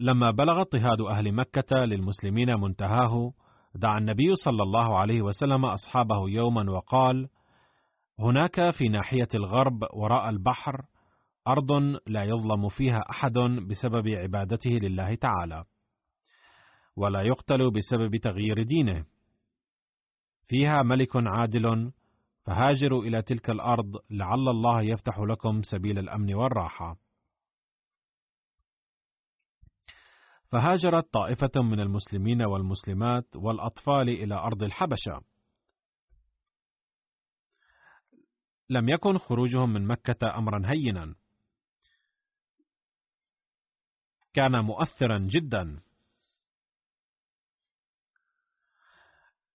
لما 0.00 0.30
بلغ 0.30 0.60
اضطهاد 0.60 1.00
أهل 1.00 1.32
مكة 1.32 1.76
للمسلمين 1.76 2.60
منتهاه 2.60 3.32
دعا 3.74 3.98
النبي 3.98 4.34
صلى 4.34 4.62
الله 4.62 4.98
عليه 4.98 5.22
وسلم 5.22 5.64
أصحابه 5.64 6.30
يوما 6.30 6.70
وقال: 6.70 7.28
هناك 8.18 8.70
في 8.70 8.88
ناحية 8.88 9.28
الغرب 9.34 9.82
وراء 9.94 10.28
البحر 10.28 10.82
أرض 11.48 11.72
لا 12.06 12.24
يظلم 12.24 12.68
فيها 12.68 13.04
أحد 13.10 13.38
بسبب 13.68 14.08
عبادته 14.08 14.70
لله 14.70 15.14
تعالى، 15.14 15.64
ولا 16.96 17.22
يقتل 17.22 17.70
بسبب 17.70 18.16
تغيير 18.16 18.62
دينه. 18.62 19.04
فيها 20.50 20.82
ملك 20.82 21.10
عادل 21.14 21.92
فهاجروا 22.44 23.04
إلى 23.04 23.22
تلك 23.22 23.50
الأرض 23.50 23.96
لعل 24.10 24.48
الله 24.48 24.82
يفتح 24.82 25.18
لكم 25.18 25.62
سبيل 25.62 25.98
الأمن 25.98 26.34
والراحة. 26.34 26.96
فهاجرت 30.48 31.12
طائفة 31.12 31.62
من 31.62 31.80
المسلمين 31.80 32.42
والمسلمات 32.42 33.36
والأطفال 33.36 34.08
إلى 34.08 34.34
أرض 34.34 34.62
الحبشة. 34.62 35.20
لم 38.70 38.88
يكن 38.88 39.18
خروجهم 39.18 39.72
من 39.72 39.86
مكة 39.86 40.38
أمرا 40.38 40.62
هينا. 40.70 41.14
كان 44.34 44.64
مؤثرا 44.64 45.18
جدا. 45.18 45.82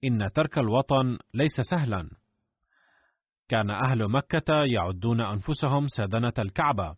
إن 0.05 0.31
ترك 0.33 0.57
الوطن 0.57 1.17
ليس 1.33 1.61
سهلا. 1.71 2.09
كان 3.47 3.69
أهل 3.69 4.11
مكة 4.11 4.63
يعدون 4.73 5.21
أنفسهم 5.21 5.87
سدنة 5.87 6.33
الكعبة. 6.39 6.95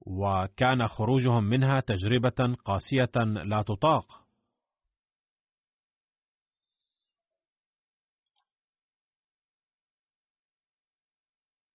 وكان 0.00 0.86
خروجهم 0.86 1.44
منها 1.44 1.80
تجربة 1.80 2.56
قاسية 2.64 3.24
لا 3.24 3.62
تطاق. 3.62 4.26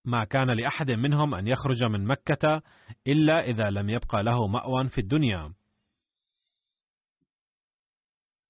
ما 0.06 0.24
كان 0.24 0.52
لأحد 0.52 0.92
منهم 0.92 1.36
أن 1.36 1.48
يخرج 1.48 1.84
من 1.84 2.06
مكة 2.06 2.62
إلا 3.08 3.40
إذا 3.40 3.70
لم 3.70 3.90
يبقى 3.90 4.24
له 4.24 4.48
مأوى 4.48 4.90
في 4.90 5.02
الدنيا. 5.02 5.54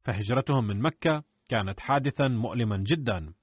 فهجرتهم 0.03 0.67
من 0.67 0.81
مكة 0.81 1.23
كانت 1.51 1.79
حادثا 1.79 2.27
مؤلما 2.27 2.83
جدا، 2.87 3.33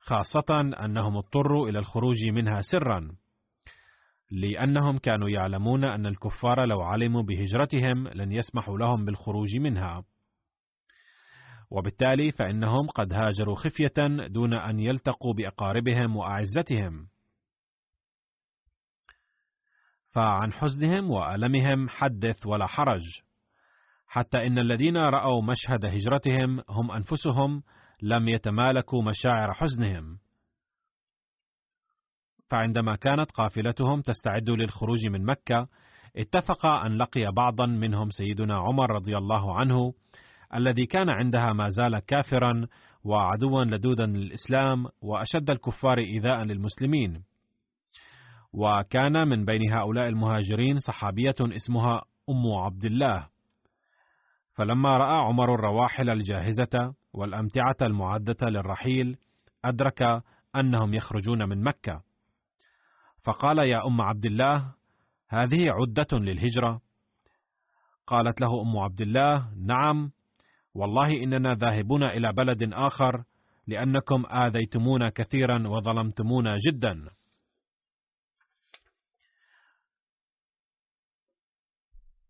خاصة 0.00 0.60
أنهم 0.84 1.16
اضطروا 1.16 1.68
إلى 1.68 1.78
الخروج 1.78 2.26
منها 2.26 2.60
سرا. 2.60 3.16
لأنهم 4.30 4.98
كانوا 4.98 5.28
يعلمون 5.28 5.84
أن 5.84 6.06
الكفار 6.06 6.64
لو 6.64 6.80
علموا 6.82 7.22
بهجرتهم 7.22 8.08
لن 8.08 8.32
يسمحوا 8.32 8.78
لهم 8.78 9.04
بالخروج 9.04 9.56
منها. 9.56 10.04
وبالتالي 11.70 12.32
فإنهم 12.32 12.86
قد 12.86 13.12
هاجروا 13.12 13.56
خفية 13.56 14.26
دون 14.26 14.54
أن 14.54 14.80
يلتقوا 14.80 15.34
بأقاربهم 15.34 16.16
وأعزتهم. 16.16 17.08
فعن 20.12 20.52
حزنهم 20.52 21.10
وألمهم 21.10 21.88
حدث 21.88 22.46
ولا 22.46 22.66
حرج، 22.66 23.02
حتى 24.16 24.46
إن 24.46 24.58
الذين 24.58 24.96
رأوا 24.96 25.42
مشهد 25.42 25.84
هجرتهم 25.84 26.62
هم 26.68 26.90
أنفسهم 26.90 27.62
لم 28.02 28.28
يتمالكوا 28.28 29.02
مشاعر 29.02 29.52
حزنهم. 29.52 30.18
فعندما 32.50 32.96
كانت 32.96 33.30
قافلتهم 33.30 34.00
تستعد 34.00 34.50
للخروج 34.50 35.06
من 35.06 35.24
مكة 35.24 35.68
اتفق 36.16 36.66
أن 36.66 36.98
لقي 36.98 37.32
بعضا 37.32 37.66
منهم 37.66 38.10
سيدنا 38.10 38.56
عمر 38.58 38.90
رضي 38.90 39.16
الله 39.16 39.58
عنه 39.58 39.92
الذي 40.54 40.86
كان 40.86 41.08
عندها 41.08 41.52
ما 41.52 41.68
زال 41.68 41.98
كافرا 41.98 42.66
وعدوا 43.04 43.64
لدودا 43.64 44.06
للإسلام 44.06 44.86
وأشد 45.02 45.50
الكفار 45.50 45.98
إيذاء 45.98 46.42
للمسلمين 46.42 47.22
وكان 48.52 49.28
من 49.28 49.44
بين 49.44 49.72
هؤلاء 49.72 50.08
المهاجرين 50.08 50.78
صحابية 50.78 51.34
اسمها 51.40 52.02
أم 52.30 52.52
عبد 52.64 52.84
الله 52.84 53.35
فلما 54.56 54.96
رأى 54.96 55.16
عمر 55.16 55.54
الرواحل 55.54 56.10
الجاهزة 56.10 56.94
والأمتعة 57.12 57.76
المعدة 57.82 58.36
للرحيل 58.42 59.16
أدرك 59.64 60.22
أنهم 60.56 60.94
يخرجون 60.94 61.48
من 61.48 61.62
مكة. 61.62 62.02
فقال 63.24 63.58
يا 63.58 63.86
أم 63.86 64.00
عبد 64.00 64.26
الله 64.26 64.74
هذه 65.28 65.66
عدة 65.68 66.18
للهجرة. 66.18 66.80
قالت 68.06 68.40
له 68.40 68.62
أم 68.62 68.78
عبد 68.78 69.00
الله 69.00 69.54
نعم 69.66 70.10
والله 70.74 71.22
إننا 71.22 71.54
ذاهبون 71.54 72.02
إلى 72.02 72.32
بلد 72.32 72.72
آخر 72.72 73.24
لأنكم 73.66 74.26
آذيتمونا 74.26 75.10
كثيرا 75.10 75.68
وظلمتمونا 75.68 76.56
جدا. 76.68 77.10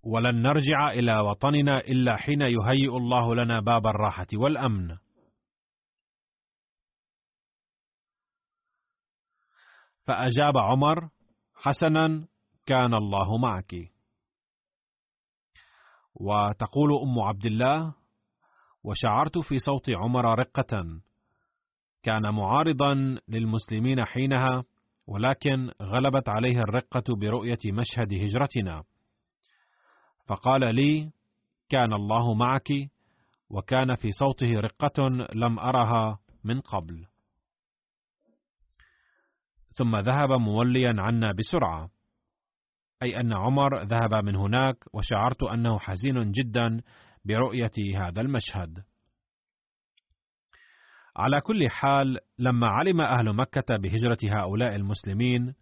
ولن 0.07 0.43
نرجع 0.43 0.91
إلى 0.91 1.19
وطننا 1.21 1.79
إلا 1.79 2.17
حين 2.17 2.41
يهيئ 2.41 2.97
الله 2.97 3.35
لنا 3.35 3.61
باب 3.61 3.87
الراحة 3.87 4.27
والأمن 4.35 4.97
فأجاب 10.07 10.57
عمر: 10.57 11.09
حسنا 11.55 12.29
كان 12.67 12.95
الله 12.95 13.39
معك. 13.39 13.75
وتقول 16.15 16.91
أم 17.03 17.21
عبد 17.21 17.47
الله: 17.47 17.95
وشعرت 18.85 19.39
في 19.39 19.59
صوت 19.59 19.91
عمر 19.91 20.39
رقة، 20.39 21.01
كان 22.03 22.35
معارضا 22.35 22.95
للمسلمين 23.29 24.05
حينها، 24.05 24.65
ولكن 25.07 25.71
غلبت 25.83 26.29
عليه 26.29 26.59
الرقة 26.59 27.17
برؤية 27.21 27.59
مشهد 27.73 28.15
هجرتنا. 28.15 28.85
فقال 30.27 30.75
لي: 30.75 31.11
كان 31.69 31.93
الله 31.93 32.35
معك، 32.35 32.69
وكان 33.51 33.95
في 33.95 34.11
صوته 34.11 34.51
رقة 34.61 35.09
لم 35.35 35.59
أرها 35.59 36.19
من 36.45 36.61
قبل. 36.61 37.07
ثم 39.69 39.97
ذهب 39.97 40.33
موليا 40.33 40.95
عنا 40.99 41.33
بسرعة. 41.33 41.91
أي 43.03 43.21
أن 43.21 43.33
عمر 43.33 43.83
ذهب 43.83 44.15
من 44.15 44.37
هناك 44.37 44.77
وشعرت 44.95 45.43
أنه 45.43 45.79
حزين 45.79 46.33
جدا 46.33 46.83
برؤية 47.25 47.99
هذا 47.99 48.21
المشهد. 48.21 48.85
على 51.17 51.41
كل 51.41 51.71
حال 51.71 52.19
لما 52.39 52.69
علم 52.69 53.01
أهل 53.01 53.33
مكة 53.37 53.77
بهجرة 53.77 54.19
هؤلاء 54.25 54.75
المسلمين 54.75 55.55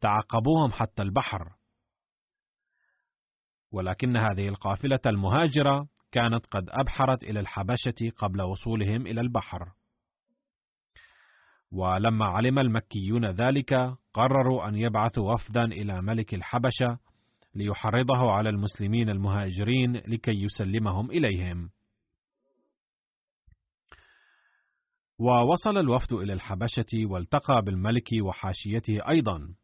تعقبوهم 0.00 0.72
حتى 0.72 1.02
البحر. 1.02 1.52
ولكن 3.74 4.16
هذه 4.16 4.48
القافلة 4.48 5.00
المهاجرة 5.06 5.88
كانت 6.12 6.46
قد 6.46 6.64
أبحرت 6.68 7.24
إلى 7.24 7.40
الحبشة 7.40 8.10
قبل 8.16 8.42
وصولهم 8.42 9.06
إلى 9.06 9.20
البحر 9.20 9.72
ولما 11.72 12.26
علم 12.26 12.58
المكيون 12.58 13.26
ذلك 13.30 13.74
قرروا 14.12 14.68
أن 14.68 14.74
يبعثوا 14.74 15.32
وفدا 15.32 15.64
إلى 15.64 16.02
ملك 16.02 16.34
الحبشة 16.34 16.98
ليحرضه 17.54 18.32
على 18.32 18.48
المسلمين 18.48 19.10
المهاجرين 19.10 19.96
لكي 19.96 20.42
يسلمهم 20.44 21.10
إليهم. 21.10 21.70
ووصل 25.18 25.78
الوفد 25.78 26.12
إلى 26.12 26.32
الحبشة 26.32 27.06
والتقى 27.06 27.62
بالملك 27.62 28.08
وحاشيته 28.22 28.98
أيضا. 29.08 29.54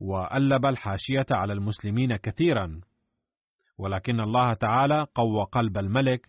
وألب 0.00 0.66
الحاشية 0.66 1.26
على 1.30 1.52
المسلمين 1.52 2.16
كثيرا 2.16 2.80
ولكن 3.78 4.20
الله 4.20 4.54
تعالى 4.54 5.06
قوى 5.14 5.44
قلب 5.52 5.78
الملك 5.78 6.28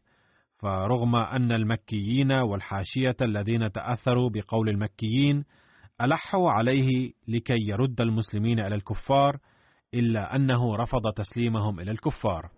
فرغم 0.60 1.16
أن 1.16 1.52
المكيين 1.52 2.32
والحاشية 2.32 3.16
الذين 3.22 3.72
تأثروا 3.72 4.30
بقول 4.30 4.70
المكيين 4.70 5.46
ألحوا 6.02 6.52
عليه 6.52 7.14
لكي 7.28 7.58
يرد 7.68 8.02
المسلمين 8.02 8.60
إلى 8.60 8.76
الكفار 8.76 9.40
إلا 9.94 10.36
أنه 10.36 10.76
رفض 10.76 11.14
تسليمهم 11.16 11.80
إلى 11.80 11.92
الكفار. 11.92 12.50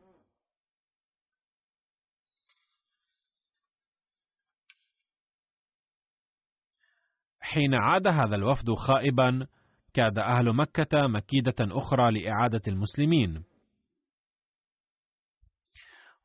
حين 7.39 7.73
عاد 7.73 8.07
هذا 8.07 8.35
الوفد 8.35 8.73
خائبا 8.73 9.47
كاد 9.93 10.19
أهل 10.19 10.55
مكة 10.55 11.07
مكيدة 11.07 11.55
أخرى 11.61 12.11
لإعادة 12.11 12.61
المسلمين. 12.67 13.43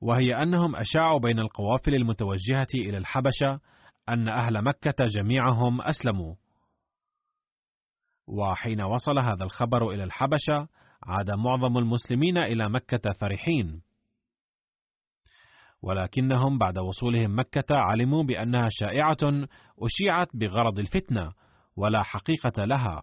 وهي 0.00 0.42
أنهم 0.42 0.76
أشاعوا 0.76 1.18
بين 1.20 1.38
القوافل 1.38 1.94
المتوجهة 1.94 2.68
إلى 2.74 2.98
الحبشة 2.98 3.60
أن 4.08 4.28
أهل 4.28 4.62
مكة 4.64 5.04
جميعهم 5.04 5.82
أسلموا. 5.82 6.34
وحين 8.26 8.82
وصل 8.82 9.18
هذا 9.18 9.44
الخبر 9.44 9.90
إلى 9.90 10.04
الحبشة 10.04 10.68
عاد 11.02 11.30
معظم 11.30 11.78
المسلمين 11.78 12.38
إلى 12.38 12.68
مكة 12.68 13.12
فرحين. 13.12 13.82
ولكنهم 15.82 16.58
بعد 16.58 16.78
وصولهم 16.78 17.38
مكة 17.38 17.76
علموا 17.76 18.22
بأنها 18.22 18.68
شائعة 18.70 19.48
أشيعت 19.78 20.28
بغرض 20.34 20.78
الفتنة 20.78 21.32
ولا 21.76 22.02
حقيقة 22.02 22.64
لها. 22.64 23.02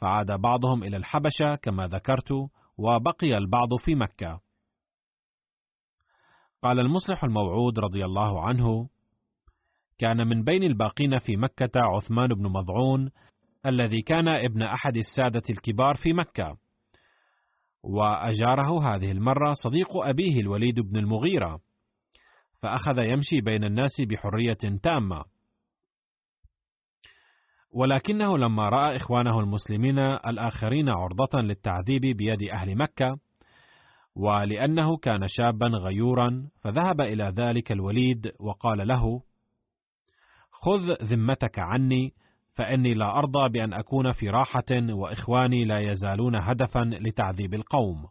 فعاد 0.00 0.40
بعضهم 0.40 0.84
إلى 0.84 0.96
الحبشة 0.96 1.54
كما 1.62 1.86
ذكرت 1.86 2.32
وبقي 2.78 3.36
البعض 3.36 3.68
في 3.84 3.94
مكة. 3.94 4.40
قال 6.62 6.80
المصلح 6.80 7.24
الموعود 7.24 7.78
رضي 7.78 8.04
الله 8.04 8.48
عنه 8.48 8.88
كان 9.98 10.26
من 10.26 10.44
بين 10.44 10.62
الباقين 10.62 11.18
في 11.18 11.36
مكة 11.36 11.70
عثمان 11.76 12.28
بن 12.28 12.46
مضعون 12.46 13.10
الذي 13.66 14.02
كان 14.02 14.28
ابن 14.28 14.62
أحد 14.62 14.96
السادة 14.96 15.42
الكبار 15.50 15.94
في 15.94 16.12
مكة. 16.12 16.56
وأجاره 17.82 18.94
هذه 18.94 19.12
المرة 19.12 19.52
صديق 19.52 19.96
أبيه 19.96 20.40
الوليد 20.40 20.80
بن 20.80 20.96
المغيرة 20.96 21.60
فأخذ 22.62 22.98
يمشي 22.98 23.40
بين 23.40 23.64
الناس 23.64 24.00
بحرية 24.00 24.78
تامة. 24.82 25.24
ولكنه 27.70 28.38
لما 28.38 28.68
رأى 28.68 28.96
إخوانه 28.96 29.40
المسلمين 29.40 29.98
الآخرين 29.98 30.88
عرضة 30.88 31.40
للتعذيب 31.40 32.16
بيد 32.16 32.42
أهل 32.52 32.76
مكة 32.76 33.18
ولأنه 34.16 34.96
كان 34.96 35.20
شابا 35.26 35.66
غيورا 35.66 36.48
فذهب 36.60 37.00
إلى 37.00 37.32
ذلك 37.36 37.72
الوليد 37.72 38.32
وقال 38.40 38.88
له 38.88 39.22
خذ 40.50 40.92
ذمتك 41.04 41.58
عني 41.58 42.12
فإني 42.54 42.94
لا 42.94 43.18
أرضى 43.18 43.48
بأن 43.48 43.72
أكون 43.72 44.12
في 44.12 44.30
راحة 44.30 44.92
وإخواني 44.92 45.64
لا 45.64 45.78
يزالون 45.78 46.36
هدفا 46.36 46.80
لتعذيب 46.80 47.54
القوم. 47.54 48.06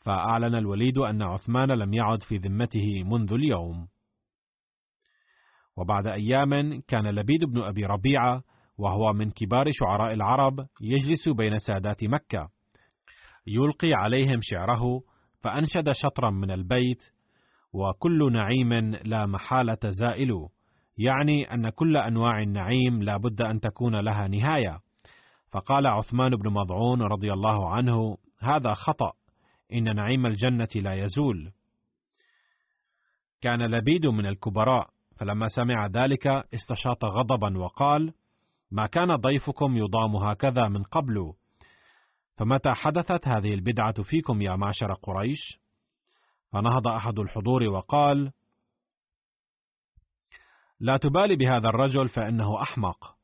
فأعلن 0.00 0.54
الوليد 0.54 0.98
أن 0.98 1.22
عثمان 1.22 1.68
لم 1.68 1.94
يعد 1.94 2.22
في 2.22 2.36
ذمته 2.36 3.04
منذ 3.04 3.32
اليوم. 3.32 3.88
وبعد 5.76 6.06
أيام 6.06 6.80
كان 6.88 7.06
لبيد 7.06 7.44
بن 7.44 7.62
أبي 7.62 7.84
ربيعة 7.84 8.42
وهو 8.78 9.12
من 9.12 9.30
كبار 9.30 9.66
شعراء 9.70 10.12
العرب 10.12 10.66
يجلس 10.80 11.28
بين 11.28 11.58
سادات 11.58 12.04
مكة. 12.04 12.48
يلقي 13.46 13.94
عليهم 13.94 14.38
شعره 14.42 15.02
فأنشد 15.40 15.90
شطرا 15.92 16.30
من 16.30 16.50
البيت 16.50 17.02
وكل 17.72 18.32
نعيم 18.32 18.72
لا 19.04 19.26
محالة 19.26 19.78
زائل 19.84 20.48
يعني 20.98 21.54
أن 21.54 21.70
كل 21.70 21.96
أنواع 21.96 22.42
النعيم 22.42 23.02
لا 23.02 23.16
بد 23.16 23.42
أن 23.42 23.60
تكون 23.60 23.96
لها 23.96 24.28
نهاية. 24.28 24.78
فقال 25.52 25.86
عثمان 25.86 26.30
بن 26.30 26.50
مضعون 26.50 27.02
رضي 27.02 27.32
الله 27.32 27.70
عنه 27.70 28.16
هذا 28.40 28.72
خطأ 28.72 29.12
إن 29.72 29.96
نعيم 29.96 30.26
الجنة 30.26 30.68
لا 30.76 30.94
يزول. 30.94 31.52
كان 33.40 33.62
لبيد 33.62 34.06
من 34.06 34.26
الكبراء 34.26 34.88
فلما 35.20 35.48
سمع 35.48 35.86
ذلك 35.86 36.26
استشاط 36.26 37.04
غضبا 37.04 37.58
وقال 37.58 38.14
ما 38.70 38.86
كان 38.86 39.16
ضيفكم 39.16 39.76
يضام 39.76 40.16
هكذا 40.16 40.68
من 40.68 40.82
قبل؟ 40.82 41.32
فمتى 42.36 42.70
حدثت 42.70 43.28
هذه 43.28 43.54
البدعة 43.54 44.02
فيكم 44.02 44.42
يا 44.42 44.56
معشر 44.56 44.92
قريش؟ 44.92 45.60
فنهض 46.52 46.88
أحد 46.88 47.18
الحضور 47.18 47.64
وقال 47.64 48.32
لا 50.80 50.96
تبالي 50.96 51.36
بهذا 51.36 51.68
الرجل 51.68 52.08
فإنه 52.08 52.62
أحمق. 52.62 53.16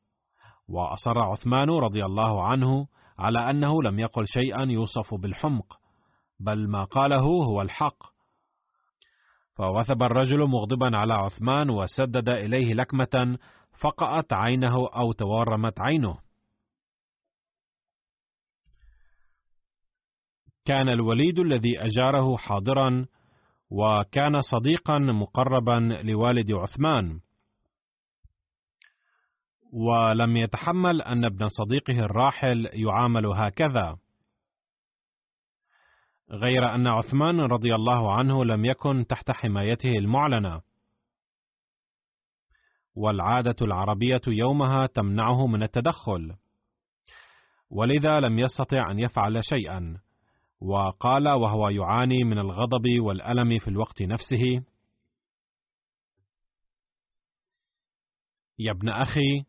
وأصر 0.67 1.19
عثمان 1.19 1.69
رضي 1.69 2.05
الله 2.05 2.47
عنه 2.47 2.87
على 3.19 3.49
أنه 3.49 3.83
لم 3.83 3.99
يقل 3.99 4.23
شيئا 4.25 4.61
يوصف 4.61 5.13
بالحمق 5.15 5.79
بل 6.39 6.69
ما 6.69 6.83
قاله 6.83 7.45
هو 7.45 7.61
الحق. 7.61 8.16
فوثب 9.57 10.03
الرجل 10.03 10.47
مغضبا 10.47 10.97
على 10.97 11.13
عثمان 11.13 11.69
وسدد 11.69 12.29
إليه 12.29 12.73
لكمة 12.73 13.37
فقأت 13.79 14.33
عينه 14.33 14.87
أو 14.95 15.11
تورمت 15.11 15.81
عينه. 15.81 16.17
كان 20.65 20.89
الوليد 20.89 21.39
الذي 21.39 21.79
أجاره 21.79 22.37
حاضرا 22.37 23.05
وكان 23.69 24.41
صديقا 24.41 24.99
مقربا 24.99 26.01
لوالد 26.03 26.51
عثمان. 26.51 27.19
ولم 29.73 30.37
يتحمل 30.37 31.01
أن 31.01 31.25
ابن 31.25 31.47
صديقه 31.47 31.99
الراحل 31.99 32.69
يعامل 32.73 33.25
هكذا. 33.25 33.97
غير 36.29 36.75
أن 36.75 36.87
عثمان 36.87 37.39
رضي 37.39 37.75
الله 37.75 38.13
عنه 38.13 38.45
لم 38.45 38.65
يكن 38.65 39.05
تحت 39.09 39.31
حمايته 39.31 39.89
المعلنة. 39.89 40.61
والعادة 42.95 43.55
العربية 43.61 44.21
يومها 44.27 44.87
تمنعه 44.87 45.47
من 45.47 45.63
التدخل. 45.63 46.35
ولذا 47.69 48.19
لم 48.19 48.39
يستطع 48.39 48.91
أن 48.91 48.99
يفعل 48.99 49.39
شيئا. 49.43 49.97
وقال 50.61 51.27
وهو 51.27 51.69
يعاني 51.69 52.23
من 52.23 52.39
الغضب 52.39 52.99
والألم 52.99 53.59
في 53.59 53.67
الوقت 53.67 54.01
نفسه. 54.01 54.63
يا 58.59 58.71
ابن 58.71 58.89
أخي 58.89 59.45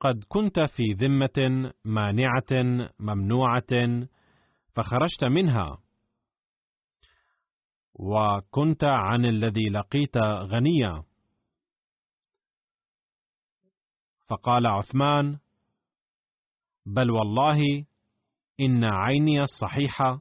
قد 0.00 0.24
كنت 0.28 0.60
في 0.60 0.82
ذمة 0.92 1.72
مانعة 1.84 2.90
ممنوعة 3.00 4.08
فخرجت 4.78 5.24
منها. 5.24 5.78
وكنت 7.94 8.84
عن 8.84 9.24
الذي 9.24 9.68
لقيت 9.68 10.16
غنيا. 10.52 11.04
فقال 14.28 14.66
عثمان 14.66 15.38
بل 16.86 17.10
والله 17.10 17.86
إن 18.60 18.84
عيني 18.84 19.42
الصحيحة 19.42 20.20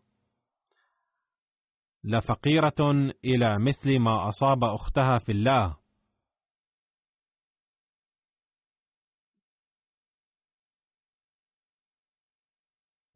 لفقيرة 2.03 3.11
إلى 3.25 3.59
مثل 3.59 3.99
ما 3.99 4.29
أصاب 4.29 4.63
أختها 4.63 5.17
في 5.17 5.31
الله. 5.31 5.77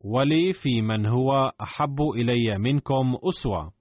ولي 0.03 0.53
في 0.53 0.81
من 0.81 1.05
هو 1.05 1.51
أحب 1.61 2.01
إلي 2.15 2.57
منكم 2.57 3.17
أسوة. 3.23 3.73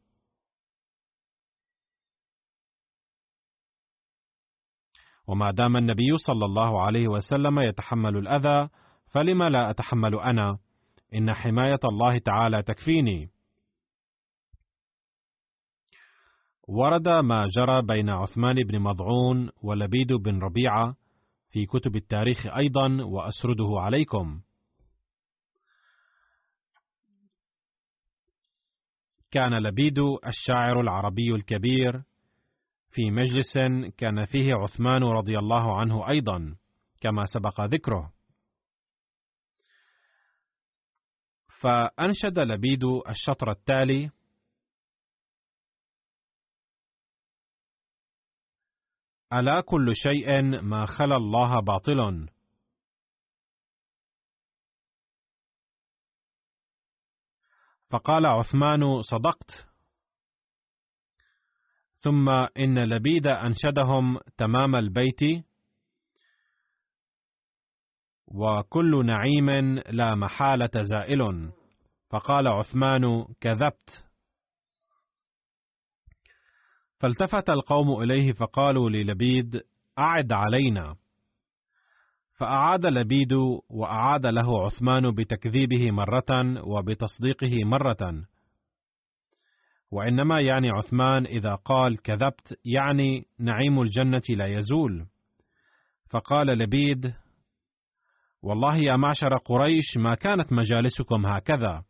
وما 5.27 5.51
دام 5.51 5.77
النبي 5.77 6.17
صلى 6.17 6.45
الله 6.45 6.83
عليه 6.83 7.09
وسلم 7.09 7.59
يتحمل 7.59 8.17
الأذى 8.17 8.69
فلم 9.07 9.43
لا 9.43 9.71
أتحمل 9.71 10.15
أنا؟ 10.15 10.59
إن 11.15 11.35
حماية 11.35 11.81
الله 11.85 12.19
تعالى 12.19 12.63
تكفيني. 12.63 13.31
ورد 16.69 17.09
ما 17.09 17.47
جرى 17.57 17.83
بين 17.83 18.09
عثمان 18.11 18.55
بن 18.55 18.79
مضعون 18.79 19.51
ولبيد 19.63 20.13
بن 20.13 20.39
ربيعة 20.39 20.97
في 21.51 21.67
كتب 21.67 21.97
التاريخ 21.97 22.47
أيضا 22.57 23.05
وأسرده 23.05 23.69
عليكم. 23.81 24.41
كان 29.31 29.63
لبيد 29.63 29.99
الشاعر 30.27 30.81
العربي 30.81 31.35
الكبير 31.35 32.03
في 32.91 33.11
مجلس 33.11 33.59
كان 33.99 34.25
فيه 34.25 34.55
عثمان 34.55 35.03
رضي 35.03 35.39
الله 35.39 35.81
عنه 35.81 36.09
أيضا 36.11 36.57
كما 37.01 37.25
سبق 37.25 37.61
ذكره. 37.61 38.13
فأنشد 41.61 42.39
لبيد 42.39 42.85
الشطر 43.09 43.51
التالي 43.51 44.11
ألا 49.33 49.61
كل 49.61 49.97
شيء 49.97 50.43
ما 50.63 50.87
خلا 50.87 51.17
الله 51.17 51.61
باطل 51.61 52.29
فقال 57.91 58.27
عثمان 58.27 59.03
صدقت. 59.03 59.71
ثم 61.97 62.29
إن 62.59 62.85
لبيد 62.85 63.27
أنشدهم 63.27 64.19
تمام 64.37 64.77
البيت. 64.77 65.45
وكل 68.27 69.07
نعيم 69.07 69.51
لا 69.91 70.15
محالة 70.15 70.71
زائل. 70.81 71.53
فقال 72.11 72.49
عثمان 72.49 73.25
كذبت. 73.41 74.07
فالتفت 77.01 77.51
القوم 77.51 78.03
إليه 78.03 78.33
فقالوا 78.33 78.91
للبيد 78.91 79.61
أعد 79.99 80.33
علينا. 80.33 80.97
فأعاد 82.41 82.87
لبيد 82.87 83.33
وأعاد 83.71 84.27
له 84.27 84.65
عثمان 84.65 85.15
بتكذيبه 85.15 85.91
مرة 85.91 86.63
وبتصديقه 86.65 87.65
مرة. 87.65 88.27
وإنما 89.91 90.41
يعني 90.41 90.71
عثمان 90.71 91.27
إذا 91.27 91.55
قال 91.55 92.03
كذبت 92.03 92.59
يعني 92.65 93.27
نعيم 93.39 93.83
الجنة 93.83 94.23
لا 94.31 94.47
يزول. 94.47 95.07
فقال 96.11 96.47
لبيد 96.47 97.15
والله 98.43 98.77
يا 98.77 98.97
معشر 98.97 99.37
قريش 99.37 99.97
ما 99.97 100.15
كانت 100.15 100.53
مجالسكم 100.53 101.27
هكذا. 101.27 101.85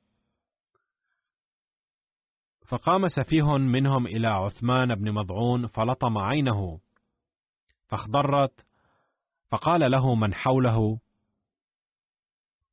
فقام 2.68 3.06
سفيه 3.06 3.56
منهم 3.58 4.06
إلى 4.06 4.26
عثمان 4.26 4.94
بن 4.94 5.12
مضعون 5.12 5.66
فلطم 5.66 6.18
عينه 6.18 6.80
فاخضرت 7.88 8.69
فقال 9.50 9.90
له 9.90 10.14
من 10.14 10.34
حوله 10.34 10.98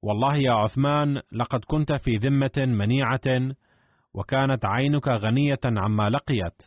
والله 0.01 0.37
يا 0.37 0.51
عثمان 0.51 1.21
لقد 1.31 1.59
كنت 1.65 1.93
في 1.93 2.17
ذمة 2.17 2.65
منيعة 2.75 3.55
وكانت 4.13 4.65
عينك 4.65 5.07
غنية 5.07 5.59
عما 5.65 6.09
لقيت. 6.09 6.61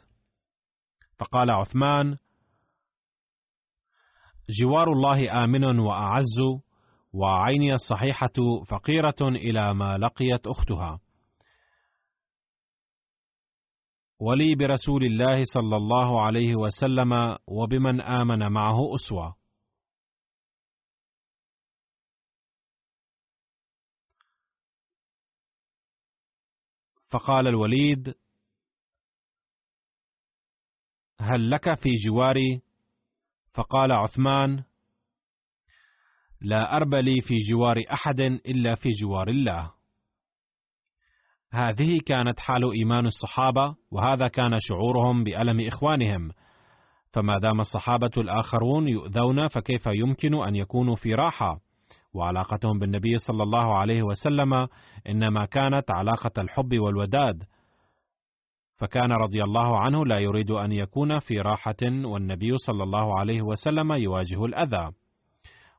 فقال 1.18 1.50
عثمان 1.50 2.16
جوار 4.60 4.92
الله 4.92 5.44
آمن 5.44 5.78
وأعز 5.78 6.38
وعيني 7.12 7.74
الصحيحة 7.74 8.64
فقيرة 8.68 9.16
إلى 9.20 9.74
ما 9.74 9.98
لقيت 9.98 10.46
أختها. 10.46 11.00
ولي 14.20 14.54
برسول 14.54 15.04
الله 15.04 15.42
صلى 15.54 15.76
الله 15.76 16.22
عليه 16.22 16.54
وسلم 16.54 17.36
وبمن 17.46 18.00
آمن 18.00 18.52
معه 18.52 18.94
أسوة. 18.94 19.39
فقال 27.10 27.46
الوليد 27.46 28.14
هل 31.20 31.50
لك 31.50 31.74
في 31.74 31.90
جواري؟ 32.06 32.62
فقال 33.54 33.92
عثمان 33.92 34.64
لا 36.40 36.76
أرب 36.76 36.94
لي 36.94 37.20
في 37.20 37.34
جوار 37.50 37.82
أحد 37.92 38.20
إلا 38.20 38.74
في 38.74 38.88
جوار 38.88 39.28
الله. 39.28 39.72
هذه 41.52 42.00
كانت 42.06 42.40
حال 42.40 42.72
إيمان 42.72 43.06
الصحابة 43.06 43.76
وهذا 43.90 44.28
كان 44.28 44.56
شعورهم 44.58 45.24
بألم 45.24 45.66
إخوانهم. 45.66 46.30
فما 47.12 47.38
دام 47.38 47.60
الصحابة 47.60 48.10
الآخرون 48.16 48.88
يؤذون 48.88 49.48
فكيف 49.48 49.86
يمكن 49.86 50.34
أن 50.34 50.56
يكونوا 50.56 50.96
في 50.96 51.14
راحة؟ 51.14 51.60
وعلاقتهم 52.14 52.78
بالنبي 52.78 53.18
صلى 53.18 53.42
الله 53.42 53.78
عليه 53.78 54.02
وسلم 54.02 54.68
إنما 55.08 55.44
كانت 55.44 55.90
علاقة 55.90 56.30
الحب 56.38 56.78
والوداد. 56.78 57.42
فكان 58.76 59.12
رضي 59.12 59.44
الله 59.44 59.78
عنه 59.78 60.06
لا 60.06 60.18
يريد 60.18 60.50
أن 60.50 60.72
يكون 60.72 61.18
في 61.18 61.40
راحة 61.40 61.82
والنبي 61.82 62.56
صلى 62.58 62.82
الله 62.82 63.18
عليه 63.18 63.42
وسلم 63.42 63.92
يواجه 63.92 64.44
الأذى. 64.44 64.90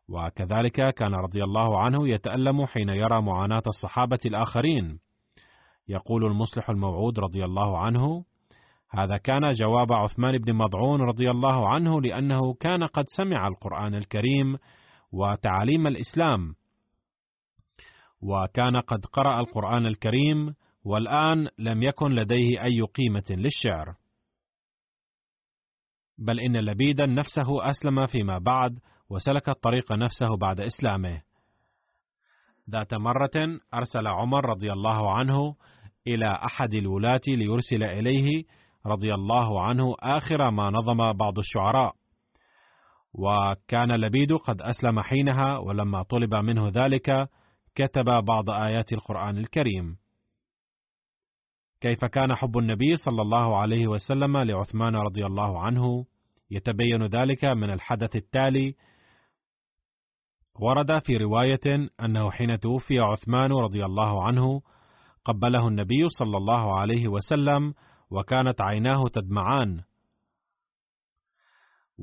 وكذلك 0.09 0.93
كان 0.93 1.15
رضي 1.15 1.43
الله 1.43 1.79
عنه 1.79 2.09
يتألم 2.09 2.65
حين 2.65 2.89
يرى 2.89 3.21
معاناة 3.21 3.63
الصحابة 3.67 4.19
الآخرين. 4.25 4.99
يقول 5.87 6.25
المصلح 6.25 6.69
الموعود 6.69 7.19
رضي 7.19 7.45
الله 7.45 7.77
عنه 7.77 8.23
هذا 8.89 9.17
كان 9.17 9.51
جواب 9.51 9.93
عثمان 9.93 10.37
بن 10.37 10.53
مضعون 10.53 11.01
رضي 11.01 11.31
الله 11.31 11.69
عنه 11.69 12.01
لأنه 12.01 12.53
كان 12.53 12.83
قد 12.83 13.03
سمع 13.17 13.47
القرآن 13.47 13.95
الكريم 13.95 14.57
وتعاليم 15.11 15.87
الإسلام. 15.87 16.55
وكان 18.21 18.77
قد 18.77 19.05
قرأ 19.05 19.39
القرآن 19.39 19.85
الكريم 19.85 20.55
والآن 20.83 21.47
لم 21.57 21.83
يكن 21.83 22.11
لديه 22.11 22.63
أي 22.63 22.81
قيمة 22.81 23.23
للشعر. 23.29 23.95
بل 26.17 26.39
إن 26.39 26.57
لبيدا 26.57 27.05
نفسه 27.05 27.69
أسلم 27.69 28.05
فيما 28.05 28.37
بعد 28.37 28.79
وسلك 29.09 29.49
الطريق 29.49 29.91
نفسه 29.91 30.37
بعد 30.37 30.61
إسلامه. 30.61 31.21
ذات 32.69 32.93
مرة 32.93 33.59
أرسل 33.73 34.07
عمر 34.07 34.45
رضي 34.45 34.71
الله 34.71 35.13
عنه 35.13 35.55
إلى 36.07 36.31
أحد 36.45 36.73
الولاة 36.73 37.21
ليرسل 37.27 37.83
إليه 37.83 38.43
رضي 38.85 39.13
الله 39.13 39.63
عنه 39.63 39.95
آخر 39.99 40.51
ما 40.51 40.69
نظم 40.69 41.13
بعض 41.13 41.37
الشعراء. 41.37 42.00
وكان 43.13 43.91
لبيد 43.91 44.33
قد 44.33 44.61
أسلم 44.61 44.99
حينها 45.01 45.57
ولما 45.57 46.03
طلب 46.03 46.35
منه 46.35 46.69
ذلك 46.69 47.29
كتب 47.75 48.05
بعض 48.05 48.49
آيات 48.49 48.93
القرآن 48.93 49.37
الكريم. 49.37 49.97
كيف 51.81 52.05
كان 52.05 52.35
حب 52.35 52.57
النبي 52.57 52.95
صلى 53.05 53.21
الله 53.21 53.57
عليه 53.57 53.87
وسلم 53.87 54.37
لعثمان 54.37 54.95
رضي 54.95 55.25
الله 55.25 55.59
عنه؟ 55.59 56.05
يتبين 56.51 57.05
ذلك 57.05 57.45
من 57.45 57.69
الحدث 57.69 58.15
التالي. 58.15 58.75
ورد 60.59 61.03
في 61.05 61.17
رواية 61.17 61.89
أنه 62.01 62.31
حين 62.31 62.59
توفي 62.59 62.99
عثمان 62.99 63.51
رضي 63.51 63.85
الله 63.85 64.23
عنه 64.23 64.61
قبله 65.25 65.67
النبي 65.67 66.09
صلى 66.19 66.37
الله 66.37 66.79
عليه 66.79 67.07
وسلم 67.07 67.73
وكانت 68.11 68.61
عيناه 68.61 69.03
تدمعان. 69.13 69.81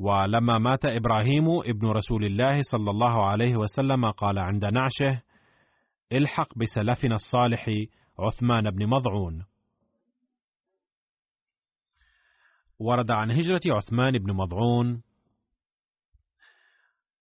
ولما 0.00 0.58
مات 0.58 0.86
إبراهيم 0.86 1.44
ابن 1.66 1.86
رسول 1.86 2.24
الله 2.24 2.60
صلى 2.60 2.90
الله 2.90 3.26
عليه 3.26 3.56
وسلم 3.56 4.10
قال 4.10 4.38
عند 4.38 4.64
نعشه 4.64 5.22
الحق 6.12 6.58
بسلفنا 6.58 7.14
الصالح 7.14 7.70
عثمان 8.18 8.70
بن 8.70 8.86
مضعون. 8.86 9.44
ورد 12.78 13.10
عن 13.10 13.30
هجرة 13.30 13.60
عثمان 13.66 14.18
بن 14.18 14.32
مضعون 14.32 15.02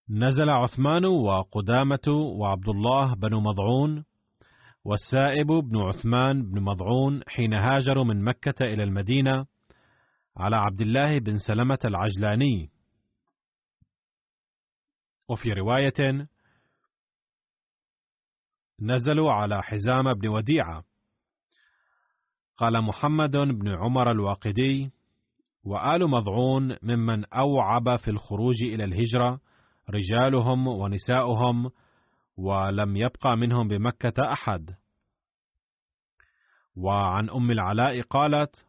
نزل 0.09 0.49
عثمان 0.49 1.05
وقدامة 1.05 2.07
وعبد 2.39 2.69
الله 2.69 3.15
بن 3.15 3.35
مضعون 3.35 4.05
والسائب 4.85 5.47
بن 5.47 5.77
عثمان 5.77 6.51
بن 6.51 6.61
مضعون 6.61 7.21
حين 7.27 7.53
هاجروا 7.53 8.03
من 8.03 8.23
مكة 8.23 8.65
إلى 8.65 8.83
المدينة 8.83 9.45
على 10.37 10.55
عبد 10.55 10.81
الله 10.81 11.19
بن 11.19 11.37
سلمة 11.37 11.79
العجلاني. 11.85 12.69
وفي 15.29 15.53
رواية 15.53 16.27
نزلوا 18.81 19.31
على 19.31 19.63
حزام 19.63 20.13
بن 20.13 20.27
وديعة. 20.27 20.83
قال 22.57 22.81
محمد 22.81 23.31
بن 23.31 23.69
عمر 23.69 24.11
الواقدي 24.11 24.91
وآل 25.63 26.07
مضعون 26.09 26.77
ممن 26.83 27.25
أوعب 27.25 27.95
في 27.95 28.11
الخروج 28.11 28.63
إلى 28.63 28.83
الهجرة 28.83 29.39
رجالهم 29.89 30.67
ونساؤهم 30.67 31.71
ولم 32.37 32.97
يبقى 32.97 33.37
منهم 33.37 33.67
بمكة 33.67 34.31
أحد. 34.31 34.75
وعن 36.75 37.29
أم 37.29 37.51
العلاء 37.51 38.01
قالت 38.01 38.66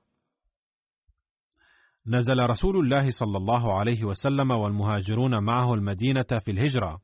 نزل 2.09 2.41
رسول 2.41 2.77
الله 2.77 3.11
صلى 3.11 3.37
الله 3.37 3.79
عليه 3.79 4.05
وسلم 4.05 4.51
والمهاجرون 4.51 5.45
معه 5.45 5.75
المدينة 5.75 6.27
في 6.45 6.51
الهجرة. 6.51 7.01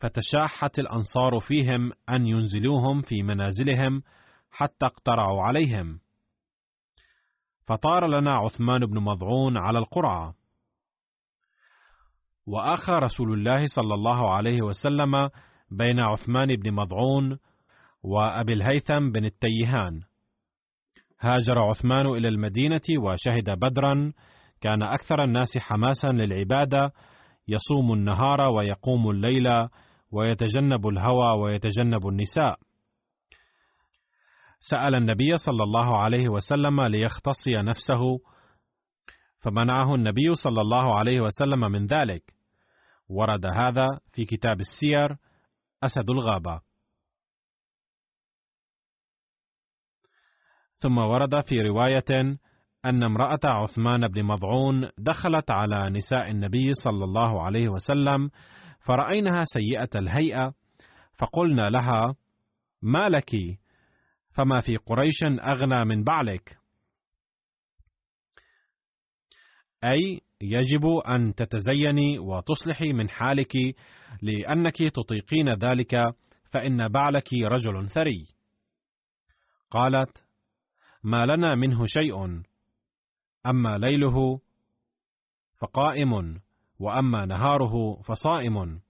فتشاحت 0.00 0.78
الأنصار 0.78 1.40
فيهم 1.40 1.92
أن 2.08 2.26
ينزلوهم 2.26 3.02
في 3.02 3.22
منازلهم 3.22 4.02
حتى 4.50 4.86
اقترعوا 4.86 5.42
عليهم. 5.42 6.00
فطار 7.66 8.06
لنا 8.06 8.32
عثمان 8.32 8.86
بن 8.86 8.98
مضعون 8.98 9.56
على 9.56 9.78
القرعة. 9.78 10.34
وآخى 12.46 12.92
رسول 12.92 13.32
الله 13.32 13.66
صلى 13.66 13.94
الله 13.94 14.34
عليه 14.34 14.62
وسلم 14.62 15.30
بين 15.70 16.00
عثمان 16.00 16.56
بن 16.56 16.72
مضعون 16.72 17.38
وأبي 18.02 18.52
الهيثم 18.52 19.10
بن 19.10 19.24
التيهان. 19.24 20.11
هاجر 21.22 21.58
عثمان 21.58 22.06
إلى 22.06 22.28
المدينة 22.28 22.80
وشهد 22.98 23.50
بدرا. 23.50 24.12
كان 24.60 24.82
أكثر 24.82 25.24
الناس 25.24 25.58
حماسا 25.58 26.08
للعبادة. 26.08 26.92
يصوم 27.48 27.92
النهار 27.92 28.40
ويقوم 28.40 29.10
الليل 29.10 29.68
ويتجنب 30.12 30.88
الهوى 30.88 31.40
ويتجنب 31.40 32.08
النساء. 32.08 32.58
سأل 34.60 34.94
النبي 34.94 35.36
صلى 35.46 35.62
الله 35.62 35.98
عليه 35.98 36.28
وسلم 36.28 36.80
ليختصي 36.80 37.54
نفسه 37.54 38.18
فمنعه 39.38 39.94
النبي 39.94 40.34
صلى 40.34 40.60
الله 40.60 40.98
عليه 40.98 41.20
وسلم 41.20 41.60
من 41.60 41.86
ذلك. 41.86 42.22
ورد 43.08 43.46
هذا 43.46 43.86
في 44.12 44.24
كتاب 44.24 44.60
السير 44.60 45.16
أسد 45.84 46.10
الغابة. 46.10 46.71
ثم 50.82 50.98
ورد 50.98 51.40
في 51.46 51.60
رواية 51.60 52.38
أن 52.84 53.02
امرأة 53.02 53.40
عثمان 53.44 54.08
بن 54.08 54.22
مضعون 54.22 54.90
دخلت 54.98 55.50
على 55.50 55.90
نساء 55.90 56.30
النبي 56.30 56.72
صلى 56.72 57.04
الله 57.04 57.42
عليه 57.42 57.68
وسلم 57.68 58.30
فرأينها 58.80 59.44
سيئة 59.44 59.88
الهيئة 59.96 60.54
فقلنا 61.18 61.70
لها: 61.70 62.14
ما 62.82 63.08
لك؟ 63.08 63.30
فما 64.30 64.60
في 64.60 64.76
قريش 64.76 65.24
أغنى 65.24 65.84
من 65.84 66.04
بعلك. 66.04 66.58
أي 69.84 70.20
يجب 70.40 70.86
أن 70.86 71.34
تتزيني 71.34 72.18
وتصلحي 72.18 72.92
من 72.92 73.08
حالك 73.08 73.52
لأنك 74.22 74.76
تطيقين 74.76 75.54
ذلك 75.54 76.14
فإن 76.52 76.88
بعلك 76.88 77.32
رجل 77.32 77.90
ثري. 77.90 78.26
قالت: 79.70 80.21
ما 81.02 81.26
لنا 81.26 81.54
منه 81.54 81.86
شيء. 81.86 82.42
أما 83.46 83.78
ليله 83.78 84.40
فقائم 85.58 86.40
وأما 86.78 87.26
نهاره 87.26 88.00
فصائم. 88.02 88.80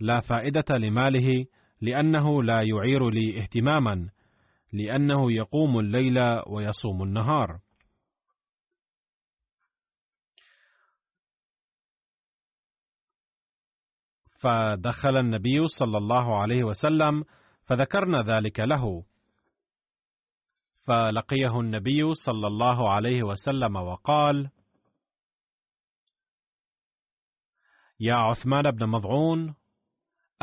لا 0.00 0.20
فائدة 0.20 0.76
لماله 0.78 1.46
لأنه 1.80 2.42
لا 2.42 2.62
يعير 2.62 3.10
لي 3.10 3.40
اهتماما 3.40 4.10
لأنه 4.72 5.32
يقوم 5.32 5.78
الليل 5.78 6.18
ويصوم 6.46 7.02
النهار. 7.02 7.60
فدخل 14.40 15.16
النبي 15.16 15.66
صلى 15.78 15.98
الله 15.98 16.42
عليه 16.42 16.64
وسلم 16.64 17.24
فذكرنا 17.64 18.22
ذلك 18.22 18.60
له. 18.60 19.04
فلقيه 20.86 21.60
النبي 21.60 22.14
صلى 22.14 22.46
الله 22.46 22.90
عليه 22.90 23.22
وسلم 23.22 23.76
وقال 23.76 24.50
يا 28.00 28.14
عثمان 28.14 28.70
بن 28.70 28.86
مضعون 28.86 29.54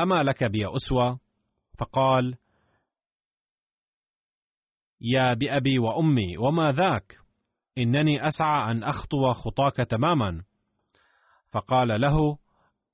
أما 0.00 0.22
لك 0.22 0.44
بي 0.44 0.66
أسوة؟ 0.66 1.20
فقال 1.78 2.36
يا 5.00 5.34
بأبي 5.34 5.78
وأمي 5.78 6.38
وما 6.38 6.72
ذاك؟ 6.72 7.18
إنني 7.78 8.28
أسعى 8.28 8.70
أن 8.70 8.82
أخطو 8.82 9.32
خطاك 9.32 9.76
تماما. 9.76 10.44
فقال 11.52 12.00
له 12.00 12.38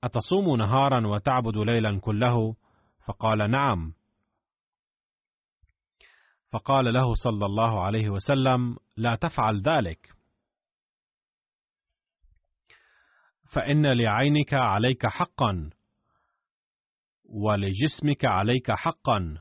أتصوم 0.03 0.55
نهارا 0.55 1.07
وتعبد 1.07 1.57
ليلا 1.57 1.99
كله؟ 1.99 2.55
فقال 3.05 3.51
نعم. 3.51 3.93
فقال 6.51 6.93
له 6.93 7.13
صلى 7.13 7.45
الله 7.45 7.83
عليه 7.83 8.09
وسلم 8.09 8.77
لا 8.97 9.15
تفعل 9.15 9.61
ذلك. 9.61 10.09
فإن 13.53 13.85
لعينك 13.85 14.53
عليك 14.53 15.07
حقا 15.07 15.69
ولجسمك 17.25 18.25
عليك 18.25 18.71
حقا 18.71 19.37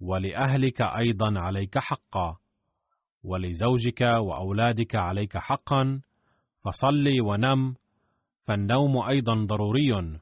ولأهلك 0.00 0.80
أيضا 0.80 1.40
عليك 1.40 1.78
حقا 1.78 2.36
ولزوجك 3.24 4.00
وأولادك 4.00 4.94
عليك 4.94 5.38
حقا 5.38 6.00
فصل 6.64 7.20
ونم 7.20 7.74
فالنوم 8.44 8.98
أيضا 9.10 9.34
ضروري. 9.34 10.20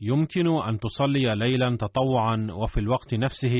يمكن 0.00 0.46
أن 0.48 0.78
تصلي 0.78 1.34
ليلا 1.34 1.76
تطوعا 1.76 2.48
وفي 2.50 2.80
الوقت 2.80 3.14
نفسه 3.14 3.56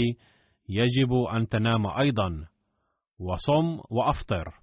يجب 0.69 1.12
أن 1.12 1.49
تنام 1.49 1.87
أيضا 1.87 2.47
وصم 3.19 3.81
وأفطر. 3.91 4.55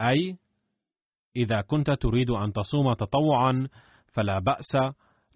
أي 0.00 0.36
إذا 1.36 1.60
كنت 1.60 1.90
تريد 1.90 2.30
أن 2.30 2.52
تصوم 2.52 2.92
تطوعا 2.92 3.68
فلا 4.12 4.38
بأس 4.38 4.76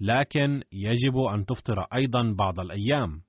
لكن 0.00 0.62
يجب 0.72 1.18
أن 1.18 1.46
تفطر 1.46 1.80
أيضا 1.94 2.34
بعض 2.38 2.60
الأيام. 2.60 3.22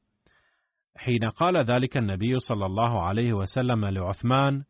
حين 0.97 1.29
قال 1.29 1.57
ذلك 1.57 1.97
النبي 1.97 2.39
صلى 2.39 2.65
الله 2.65 3.01
عليه 3.01 3.33
وسلم 3.33 3.85
لعثمان 3.85 4.63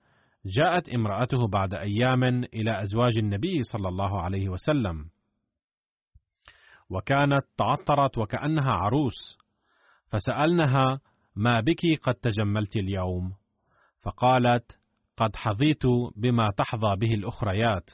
جاءت 0.45 0.89
امرأته 0.89 1.47
بعد 1.47 1.73
أيام 1.73 2.23
إلى 2.23 2.81
أزواج 2.81 3.17
النبي 3.17 3.61
صلى 3.61 3.87
الله 3.87 4.21
عليه 4.21 4.49
وسلم. 4.49 5.09
وكانت 6.89 7.45
تعطرت 7.57 8.17
وكأنها 8.17 8.71
عروس. 8.71 9.37
فسألنها 10.07 10.99
ما 11.35 11.59
بك 11.59 11.99
قد 12.03 12.15
تجملت 12.15 12.75
اليوم؟ 12.75 13.35
فقالت 14.01 14.79
قد 15.17 15.35
حظيت 15.35 15.85
بما 16.15 16.51
تحظى 16.57 16.95
به 16.95 17.13
الأخريات 17.13 17.89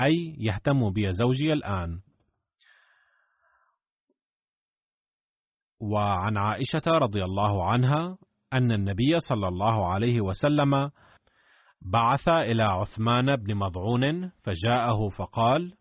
أي 0.00 0.36
يهتم 0.38 0.90
بي 0.90 1.12
زوجي 1.12 1.52
الآن. 1.52 2.00
وعن 5.80 6.36
عائشة 6.36 6.82
رضي 6.86 7.24
الله 7.24 7.64
عنها 7.72 8.18
أن 8.52 8.72
النبي 8.72 9.18
صلى 9.28 9.48
الله 9.48 9.92
عليه 9.92 10.20
وسلم 10.20 10.90
بعث 11.82 12.28
إلى 12.28 12.62
عثمان 12.62 13.36
بن 13.36 13.54
مضعون 13.54 14.28
فجاءه 14.28 15.08
فقال 15.18 15.76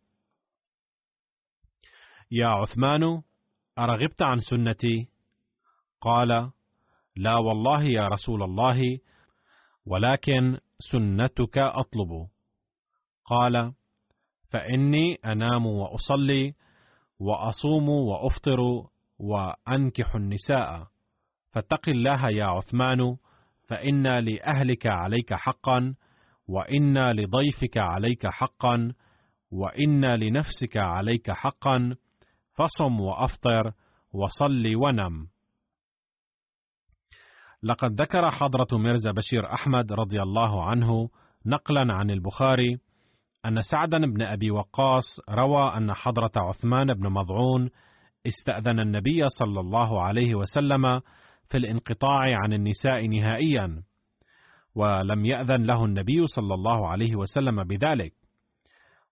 يا 2.31 2.47
عثمان 2.47 3.21
أرغبت 3.79 4.21
عن 4.21 4.39
سنتي؟ 4.39 5.09
قال 6.01 6.51
لا 7.17 7.35
والله 7.35 7.83
يا 7.83 8.07
رسول 8.07 8.43
الله 8.43 8.99
ولكن 9.85 10.57
سنتك 10.79 11.57
أطلب. 11.57 12.27
قال 13.25 13.73
فإني 14.51 15.15
أنام 15.25 15.65
وأصلي 15.65 16.53
وأصوم 17.19 17.89
وأفطر 17.89 18.59
وأنكح 19.19 20.15
النساء. 20.15 20.87
فاتق 21.51 21.89
الله 21.89 22.29
يا 22.29 22.45
عثمان 22.45 23.17
فان 23.69 24.19
لأهلك 24.19 24.87
عليك 24.87 25.33
حقا 25.33 25.95
وان 26.47 27.11
لضيفك 27.11 27.77
عليك 27.77 28.27
حقا 28.27 28.93
وان 29.51 30.05
لنفسك 30.05 30.77
عليك 30.77 31.31
حقا 31.31 31.95
فصم 32.53 32.99
وأفطر 32.99 33.71
وصل 34.13 34.75
ونم. 34.75 35.34
لقد 37.65 38.01
ذكر 38.01 38.31
حضرة 38.31 38.67
ميرزا 38.77 39.11
بشير 39.11 39.53
أحمد 39.53 39.93
رضي 39.93 40.21
الله 40.21 40.63
عنه 40.63 41.09
نقلا 41.45 41.93
عن 41.93 42.11
البخاري 42.11 42.77
أن 43.45 43.61
سعدا 43.61 43.97
بن 43.97 44.21
أبي 44.21 44.51
وقاص 44.51 45.19
روى 45.29 45.77
أن 45.77 45.93
حضرة 45.93 46.31
عثمان 46.35 46.93
بن 46.93 47.09
مضعون 47.09 47.69
استأذن 48.27 48.79
النبي 48.79 49.29
صلى 49.39 49.59
الله 49.59 50.01
عليه 50.01 50.35
وسلم 50.35 51.01
في 51.49 51.57
الانقطاع 51.57 52.23
عن 52.43 52.53
النساء 52.53 53.07
نهائيا 53.07 53.83
ولم 54.75 55.25
يأذن 55.25 55.65
له 55.65 55.85
النبي 55.85 56.25
صلى 56.25 56.53
الله 56.53 56.87
عليه 56.87 57.15
وسلم 57.15 57.63
بذلك. 57.63 58.13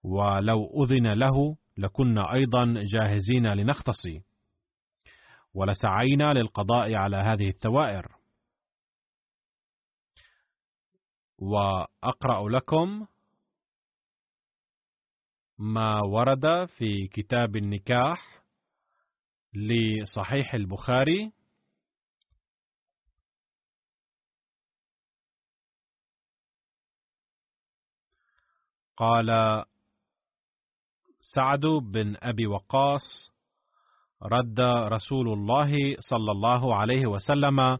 ولو 0.03 0.83
أذن 0.83 1.13
له 1.13 1.55
لكنا 1.77 2.33
أيضا 2.33 2.73
جاهزين 2.93 3.47
لنختصي. 3.47 4.21
ولسعينا 5.53 6.33
للقضاء 6.33 6.95
على 6.95 7.17
هذه 7.17 7.47
الثوائر. 7.49 8.22
وأقرأ 11.43 12.49
لكم 12.49 13.07
ما 15.57 16.01
ورد 16.01 16.65
في 16.77 17.07
كتاب 17.07 17.55
النكاح 17.55 18.43
لصحيح 19.53 20.53
البخاري. 20.53 21.31
قال 28.97 29.27
سعد 31.21 31.65
بن 31.65 32.15
أبي 32.21 32.47
وقاص 32.47 33.31
رد 34.23 34.59
رسول 34.93 35.33
الله 35.33 35.71
صلى 35.99 36.31
الله 36.31 36.75
عليه 36.75 37.07
وسلم 37.07 37.77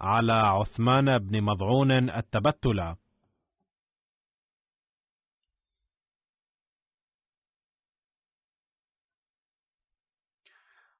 على 0.00 0.32
عثمان 0.32 1.18
بن 1.18 1.42
مضعون 1.42 2.10
التبتل. 2.10 2.96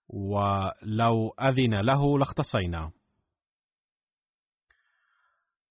ولو 0.09 1.29
أذن 1.41 1.81
له 1.81 2.19
لاختصينا. 2.19 2.93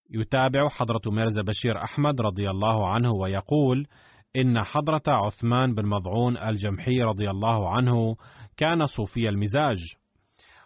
يتابع 0.09 0.69
حضرة 0.69 1.01
ميرزا 1.11 1.41
بشير 1.41 1.83
أحمد 1.83 2.21
رضي 2.21 2.49
الله 2.49 2.89
عنه 2.89 3.11
ويقول 3.11 3.87
إن 4.35 4.63
حضرة 4.63 5.03
عثمان 5.07 5.75
بن 5.75 5.85
مضعون 5.85 6.37
الجمحي 6.37 7.01
رضي 7.01 7.29
الله 7.29 7.75
عنه 7.75 8.15
كان 8.57 8.85
صوفي 8.85 9.29
المزاج. 9.29 9.77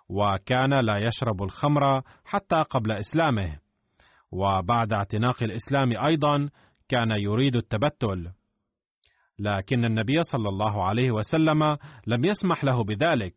وكان 0.09 0.79
لا 0.79 0.97
يشرب 0.97 1.43
الخمر 1.43 2.01
حتى 2.25 2.55
قبل 2.55 2.91
إسلامه. 2.91 3.57
وبعد 4.31 4.93
اعتناق 4.93 5.43
الإسلام 5.43 6.05
أيضا 6.05 6.49
كان 6.89 7.11
يريد 7.11 7.55
التبتل. 7.55 8.31
لكن 9.39 9.85
النبي 9.85 10.21
صلى 10.21 10.49
الله 10.49 10.83
عليه 10.83 11.11
وسلم 11.11 11.77
لم 12.07 12.25
يسمح 12.25 12.63
له 12.63 12.83
بذلك 12.83 13.33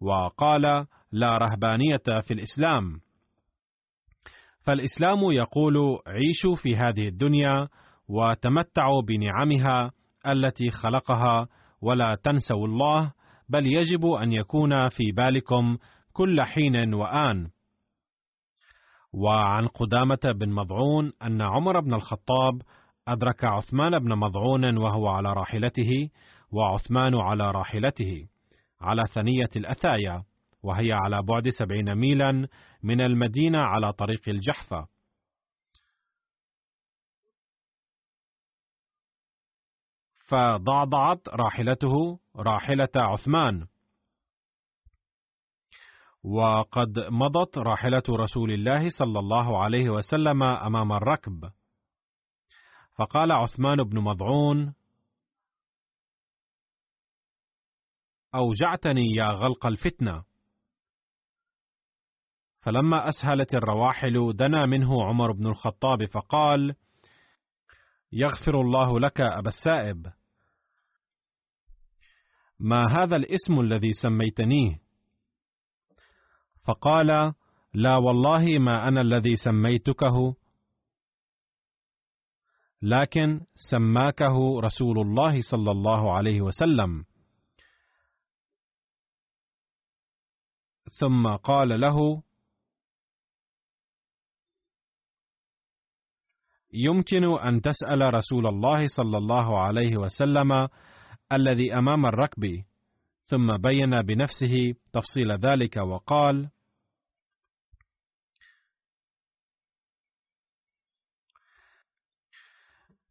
وقال 0.00 0.86
لا 1.12 1.38
رهبانية 1.38 2.20
في 2.22 2.34
الإسلام. 2.34 3.00
فالإسلام 4.66 5.30
يقول 5.30 5.98
عيشوا 6.06 6.56
في 6.62 6.76
هذه 6.76 7.08
الدنيا 7.08 7.68
وتمتعوا 8.08 9.02
بنعمها 9.02 9.90
التي 10.26 10.70
خلقها 10.70 11.48
ولا 11.82 12.14
تنسوا 12.22 12.66
الله 12.66 13.12
بل 13.48 13.66
يجب 13.66 14.06
أن 14.06 14.32
يكون 14.32 14.88
في 14.88 15.12
بالكم 15.16 15.76
كل 16.16 16.42
حين 16.42 16.94
وآن. 16.94 17.50
وعن 19.12 19.66
قدامة 19.66 20.32
بن 20.34 20.52
مضعون 20.52 21.12
أن 21.22 21.42
عمر 21.42 21.80
بن 21.80 21.94
الخطاب 21.94 22.62
أدرك 23.08 23.44
عثمان 23.44 23.98
بن 23.98 24.14
مضعون 24.14 24.78
وهو 24.78 25.08
على 25.08 25.32
راحلته 25.32 26.10
وعثمان 26.52 27.14
على 27.14 27.50
راحلته 27.50 28.28
على 28.80 29.02
ثنية 29.14 29.50
الأثايا 29.56 30.22
وهي 30.62 30.92
على 30.92 31.22
بعد 31.22 31.48
سبعين 31.48 31.94
ميلا 31.94 32.48
من 32.82 33.00
المدينة 33.00 33.58
على 33.58 33.92
طريق 33.92 34.28
الجحفة. 34.28 34.86
فضعضعت 40.28 41.28
راحلته 41.28 42.18
راحلة 42.36 42.88
عثمان. 42.96 43.66
وقد 46.26 46.98
مضت 46.98 47.58
راحلة 47.58 48.02
رسول 48.10 48.52
الله 48.52 48.88
صلى 48.98 49.18
الله 49.18 49.62
عليه 49.62 49.90
وسلم 49.90 50.42
أمام 50.42 50.92
الركب. 50.92 51.50
فقال 52.94 53.32
عثمان 53.32 53.82
بن 53.82 54.00
مضعون 54.00 54.74
أوجعتني 58.34 59.06
يا 59.16 59.24
غلق 59.24 59.66
الفتنة. 59.66 60.24
فلما 62.60 63.08
أسهلت 63.08 63.54
الرواحل 63.54 64.36
دنا 64.36 64.66
منه 64.66 65.04
عمر 65.04 65.32
بن 65.32 65.46
الخطاب 65.46 66.04
فقال 66.04 66.74
يغفر 68.12 68.60
الله 68.60 69.00
لك 69.00 69.20
أبا 69.20 69.48
السائب. 69.48 70.12
ما 72.60 72.86
هذا 72.90 73.16
الاسم 73.16 73.60
الذي 73.60 73.92
سميتنيه؟ 73.92 74.85
فقال 76.66 77.34
لا 77.74 77.96
والله 77.96 78.58
ما 78.58 78.88
أنا 78.88 79.00
الذي 79.00 79.36
سميتكه 79.36 80.36
لكن 82.82 83.40
سماكه 83.70 84.60
رسول 84.60 84.98
الله 84.98 85.40
صلى 85.50 85.70
الله 85.70 86.16
عليه 86.16 86.40
وسلم. 86.40 87.04
ثم 90.98 91.36
قال 91.36 91.80
له 91.80 92.22
يمكن 96.72 97.24
أن 97.24 97.60
تسأل 97.60 98.14
رسول 98.14 98.46
الله 98.46 98.86
صلى 98.86 99.18
الله 99.18 99.60
عليه 99.60 99.96
وسلم 99.96 100.68
الذي 101.32 101.74
أمام 101.74 102.06
الركب. 102.06 102.64
ثم 103.26 103.56
بين 103.56 104.02
بنفسه 104.02 104.74
تفصيل 104.92 105.32
ذلك 105.32 105.76
وقال 105.76 106.50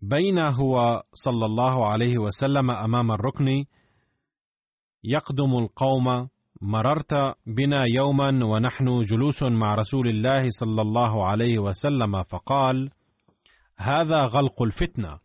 بين 0.01 0.39
هو 0.39 1.03
صلى 1.13 1.45
الله 1.45 1.87
عليه 1.87 2.17
وسلم 2.17 2.71
أمام 2.71 3.11
الركن 3.11 3.65
يقدم 5.03 5.57
القوم 5.57 6.29
مررت 6.61 7.13
بنا 7.47 7.85
يوما 7.95 8.45
ونحن 8.45 9.03
جلوس 9.03 9.43
مع 9.43 9.75
رسول 9.75 10.07
الله 10.07 10.49
صلى 10.59 10.81
الله 10.81 11.25
عليه 11.25 11.59
وسلم 11.59 12.23
فقال 12.23 12.89
هذا 13.77 14.25
غلق 14.25 14.61
الفتنة. 14.61 15.19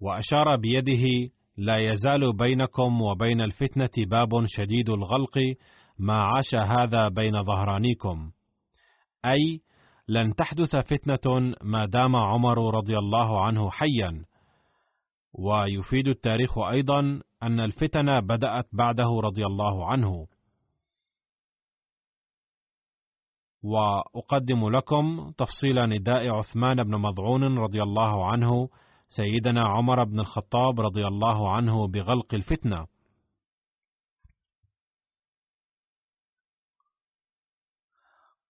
وأشار 0.00 0.56
بيده 0.56 1.32
لا 1.56 1.78
يزال 1.78 2.36
بينكم 2.36 3.02
وبين 3.02 3.40
الفتنة 3.40 4.06
باب 4.06 4.28
شديد 4.46 4.90
الغلق 4.90 5.38
ما 5.98 6.22
عاش 6.22 6.54
هذا 6.54 7.08
بين 7.08 7.42
ظهرانيكم. 7.42 8.30
أي 9.26 9.60
لن 10.10 10.34
تحدث 10.34 10.76
فتنة 10.76 11.54
ما 11.62 11.86
دام 11.86 12.16
عمر 12.16 12.74
رضي 12.74 12.98
الله 12.98 13.44
عنه 13.44 13.70
حيا. 13.70 14.24
ويفيد 15.32 16.08
التاريخ 16.08 16.58
أيضا 16.58 17.00
أن 17.42 17.60
الفتن 17.60 18.20
بدأت 18.20 18.68
بعده 18.72 19.20
رضي 19.24 19.46
الله 19.46 19.86
عنه. 19.86 20.26
وأقدم 23.62 24.68
لكم 24.68 25.32
تفصيل 25.38 25.86
نداء 25.86 26.28
عثمان 26.28 26.82
بن 26.84 26.96
مضعون 26.96 27.58
رضي 27.58 27.82
الله 27.82 28.30
عنه 28.30 28.68
سيدنا 29.08 29.68
عمر 29.68 30.04
بن 30.04 30.20
الخطاب 30.20 30.80
رضي 30.80 31.06
الله 31.06 31.52
عنه 31.52 31.88
بغلق 31.88 32.34
الفتنة. 32.34 32.86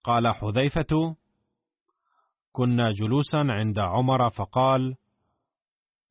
قال 0.05 0.35
حذيفة 0.35 1.17
كنا 2.53 2.91
جلوسا 2.93 3.39
عند 3.39 3.79
عمر 3.79 4.31
فقال 4.31 4.97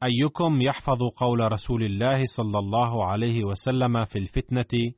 أيكم 0.04 0.62
يحفظ 0.62 1.04
قول 1.16 1.52
رسول 1.52 1.84
الله 1.84 2.24
صلى 2.38 2.60
الله 2.60 3.06
عليه 3.06 3.44
وسلم 3.44 4.06
في 4.06 4.20
الفتنة؟ 4.20 4.94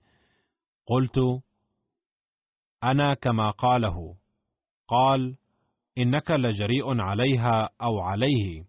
قلت 0.85 1.43
أنا 2.83 3.13
كما 3.13 3.51
قاله. 3.51 4.15
قال 4.87 5.37
إنك 5.97 6.31
لجريء 6.31 7.01
عليها 7.01 7.69
أو 7.81 7.99
عليه. 7.99 8.63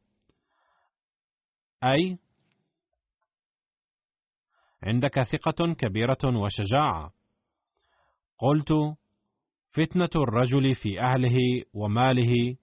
أي 1.84 2.18
عندك 4.82 5.22
ثقة 5.22 5.74
كبيرة 5.74 6.24
وشجاعة. 6.24 7.12
قلت 8.38 8.72
فتنة 9.70 10.22
الرجل 10.22 10.74
في 10.74 11.00
أهله 11.00 11.64
وماله 11.74 12.56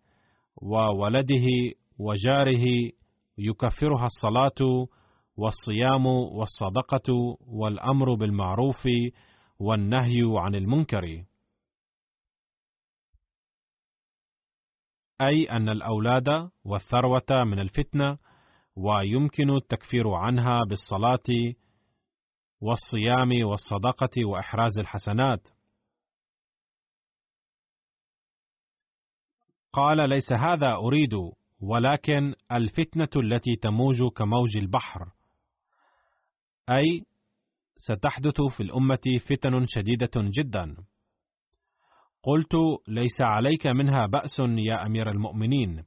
وولده 0.61 1.45
وجاره 1.99 2.65
يكفرها 3.37 4.05
الصلاة 4.05 4.87
والصيام 5.37 6.05
والصدقة 6.05 7.37
والأمر 7.47 8.13
بالمعروف 8.13 8.83
والنهي 9.59 10.21
عن 10.35 10.55
المنكر 10.55 11.23
أي 15.21 15.43
أن 15.51 15.69
الأولاد 15.69 16.49
والثروة 16.65 17.43
من 17.43 17.59
الفتنة 17.59 18.17
ويمكن 18.75 19.49
التكفير 19.49 20.09
عنها 20.09 20.59
بالصلاة 20.69 21.53
والصيام 22.61 23.29
والصدقة 23.43 24.25
وإحراز 24.25 24.79
الحسنات. 24.79 25.39
قال: 29.79 30.09
ليس 30.09 30.33
هذا 30.33 30.73
أريد، 30.75 31.13
ولكن 31.61 32.33
الفتنة 32.51 33.09
التي 33.15 33.55
تموج 33.61 34.03
كموج 34.15 34.57
البحر، 34.57 35.11
أي 36.69 37.05
ستحدث 37.77 38.41
في 38.57 38.63
الأمة 38.63 39.19
فتن 39.29 39.65
شديدة 39.67 40.11
جدا. 40.15 40.75
قلت 42.23 42.53
ليس 42.87 43.21
عليك 43.21 43.67
منها 43.67 44.05
بأس 44.05 44.39
يا 44.39 44.85
أمير 44.85 45.11
المؤمنين. 45.11 45.83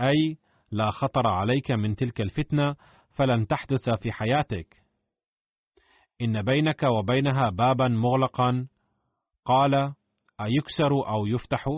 أي 0.00 0.38
لا 0.70 0.90
خطر 0.90 1.28
عليك 1.28 1.70
من 1.70 1.96
تلك 1.96 2.20
الفتنة 2.20 2.76
فلن 3.10 3.46
تحدث 3.46 3.90
في 3.90 4.12
حياتك. 4.12 4.76
إن 6.22 6.42
بينك 6.42 6.82
وبينها 6.82 7.50
بابا 7.50 7.88
مغلقا. 7.88 8.68
قال 9.44 9.94
أيكسر 10.40 11.08
أو 11.08 11.26
يفتح؟ 11.26 11.68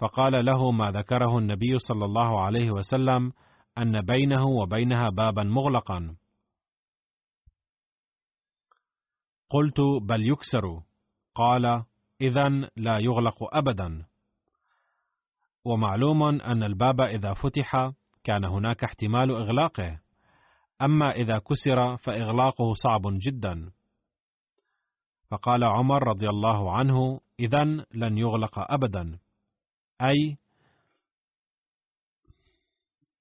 فقال 0.00 0.44
له 0.44 0.70
ما 0.70 0.90
ذكره 0.90 1.38
النبي 1.38 1.78
صلى 1.78 2.04
الله 2.04 2.40
عليه 2.40 2.70
وسلم 2.70 3.32
أن 3.78 4.00
بينه 4.00 4.46
وبينها 4.46 5.08
بابا 5.10 5.42
مغلقا. 5.42 6.16
قلت 9.50 9.80
بل 10.02 10.30
يكسر. 10.30 10.82
قال 11.34 11.84
إذا 12.20 12.48
لا 12.76 12.98
يغلق 12.98 13.56
أبدا. 13.56 14.04
ومعلوم 15.64 16.22
أن 16.22 16.62
الباب 16.62 17.00
إذا 17.00 17.34
فتح 17.34 17.92
كان 18.24 18.44
هناك 18.44 18.84
احتمال 18.84 19.30
إغلاقه. 19.30 20.00
أما 20.82 21.10
إذا 21.10 21.38
كسر 21.38 21.96
فإغلاقه 21.96 22.72
صعب 22.74 23.02
جدا. 23.04 23.70
فقال 25.30 25.64
عمر 25.64 26.08
رضي 26.08 26.28
الله 26.28 26.72
عنه 26.72 27.20
إذا 27.40 27.64
لن 27.94 28.18
يغلق 28.18 28.72
أبدا. 28.72 29.18
أي 30.00 30.38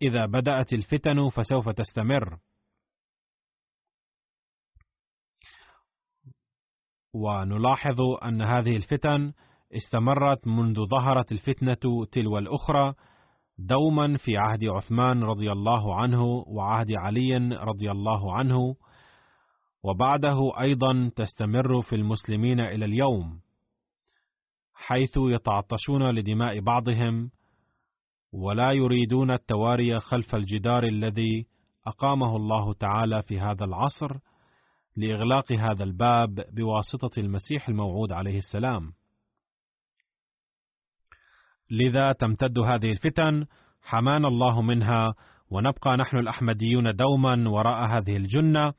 إذا 0.01 0.25
بدأت 0.25 0.73
الفتن 0.73 1.29
فسوف 1.29 1.69
تستمر. 1.69 2.39
ونلاحظ 7.13 8.01
أن 8.23 8.41
هذه 8.41 8.75
الفتن 8.75 9.33
استمرت 9.75 10.47
منذ 10.47 10.85
ظهرت 10.85 11.31
الفتنة 11.31 12.05
تلو 12.11 12.37
الأخرى 12.37 12.93
دوما 13.57 14.17
في 14.17 14.37
عهد 14.37 14.63
عثمان 14.65 15.23
رضي 15.23 15.51
الله 15.51 15.95
عنه 15.95 16.23
وعهد 16.47 16.91
علي 16.91 17.37
رضي 17.55 17.91
الله 17.91 18.33
عنه 18.33 18.75
وبعده 19.83 20.37
أيضا 20.61 21.11
تستمر 21.15 21.81
في 21.81 21.95
المسلمين 21.95 22.59
إلى 22.59 22.85
اليوم. 22.85 23.41
حيث 24.79 25.17
يتعطشون 25.17 26.09
لدماء 26.11 26.59
بعضهم 26.59 27.31
ولا 28.33 28.71
يريدون 28.71 29.31
التواري 29.31 29.99
خلف 29.99 30.35
الجدار 30.35 30.83
الذي 30.83 31.45
أقامه 31.87 32.35
الله 32.35 32.73
تعالى 32.73 33.21
في 33.21 33.39
هذا 33.39 33.65
العصر 33.65 34.17
لإغلاق 34.97 35.51
هذا 35.51 35.83
الباب 35.83 36.45
بواسطة 36.51 37.19
المسيح 37.19 37.69
الموعود 37.69 38.11
عليه 38.11 38.37
السلام. 38.37 38.91
لذا 41.71 42.11
تمتد 42.11 42.59
هذه 42.59 42.91
الفتن 42.91 43.45
حمانا 43.81 44.27
الله 44.27 44.61
منها 44.61 45.13
ونبقى 45.51 45.97
نحن 45.97 46.17
الأحمديون 46.17 46.95
دوما 46.95 47.49
وراء 47.49 47.97
هذه 47.97 48.17
الجنة 48.17 48.73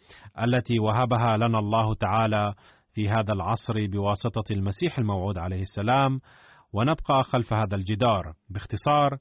التي 0.44 0.78
وهبها 0.78 1.36
لنا 1.36 1.58
الله 1.58 1.94
تعالى 1.94 2.54
في 2.92 3.08
هذا 3.08 3.32
العصر 3.32 3.86
بواسطة 3.86 4.52
المسيح 4.52 4.98
الموعود 4.98 5.38
عليه 5.38 5.62
السلام 5.62 6.20
ونبقى 6.72 7.22
خلف 7.22 7.52
هذا 7.52 7.76
الجدار 7.76 8.32
باختصار 8.48 9.18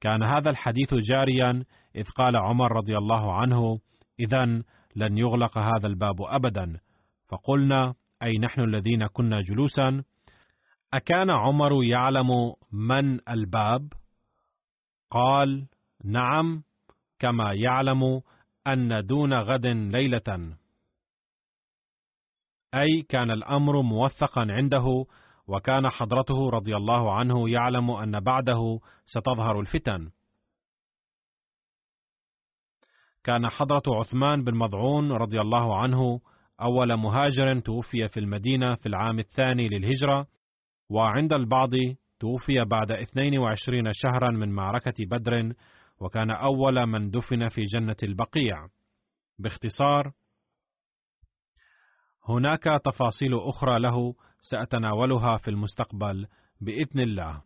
كان 0.00 0.22
هذا 0.22 0.50
الحديث 0.50 0.94
جاريا 0.94 1.64
إذ 1.96 2.04
قال 2.16 2.36
عمر 2.36 2.72
رضي 2.72 2.96
الله 2.98 3.34
عنه 3.34 3.78
اذا 4.20 4.44
لن 4.96 5.18
يغلق 5.18 5.58
هذا 5.58 5.86
الباب 5.86 6.22
ابدا 6.22 6.80
فقلنا 7.28 7.94
أي 8.22 8.38
نحن 8.38 8.60
الذين 8.60 9.06
كنا 9.06 9.40
جلوسا 9.40 10.02
أكان 10.94 11.30
عمر 11.30 11.84
يعلم 11.84 12.28
من 12.72 13.28
الباب؟ 13.30 13.92
قال: 15.10 15.66
نعم، 16.04 16.62
كما 17.18 17.52
يعلم 17.52 18.20
أن 18.66 19.06
دون 19.06 19.34
غد 19.34 19.66
ليلة. 19.66 20.56
أي 22.74 23.02
كان 23.08 23.30
الأمر 23.30 23.82
موثقا 23.82 24.46
عنده، 24.50 25.04
وكان 25.46 25.90
حضرته 25.90 26.50
رضي 26.50 26.76
الله 26.76 27.12
عنه 27.12 27.50
يعلم 27.50 27.90
أن 27.90 28.20
بعده 28.20 28.80
ستظهر 29.06 29.60
الفتن. 29.60 30.10
كان 33.24 33.48
حضرة 33.48 33.82
عثمان 33.88 34.44
بن 34.44 34.54
مضعون 34.54 35.12
رضي 35.12 35.40
الله 35.40 35.78
عنه 35.78 36.20
أول 36.60 36.94
مهاجر 36.94 37.60
توفي 37.60 38.08
في 38.08 38.20
المدينة 38.20 38.74
في 38.74 38.86
العام 38.86 39.18
الثاني 39.18 39.68
للهجرة، 39.68 40.26
وعند 40.90 41.32
البعض 41.32 41.70
توفي 42.20 42.64
بعد 42.64 42.92
22 42.92 43.92
شهرا 43.92 44.30
من 44.30 44.52
معركة 44.52 44.94
بدر 45.00 45.52
وكان 46.00 46.30
أول 46.30 46.86
من 46.86 47.10
دفن 47.10 47.48
في 47.48 47.62
جنة 47.62 47.96
البقيع 48.02 48.66
باختصار 49.38 50.12
هناك 52.30 52.64
تفاصيل 52.84 53.38
أخرى 53.38 53.80
له 53.80 54.14
سأتناولها 54.40 55.36
في 55.36 55.48
المستقبل 55.50 56.26
بإذن 56.60 57.00
الله. 57.00 57.42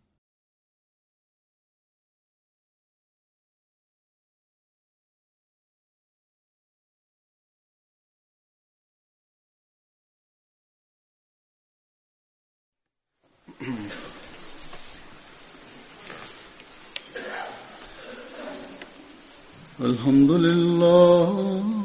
الحمد 19.79 20.31
لله 20.31 21.84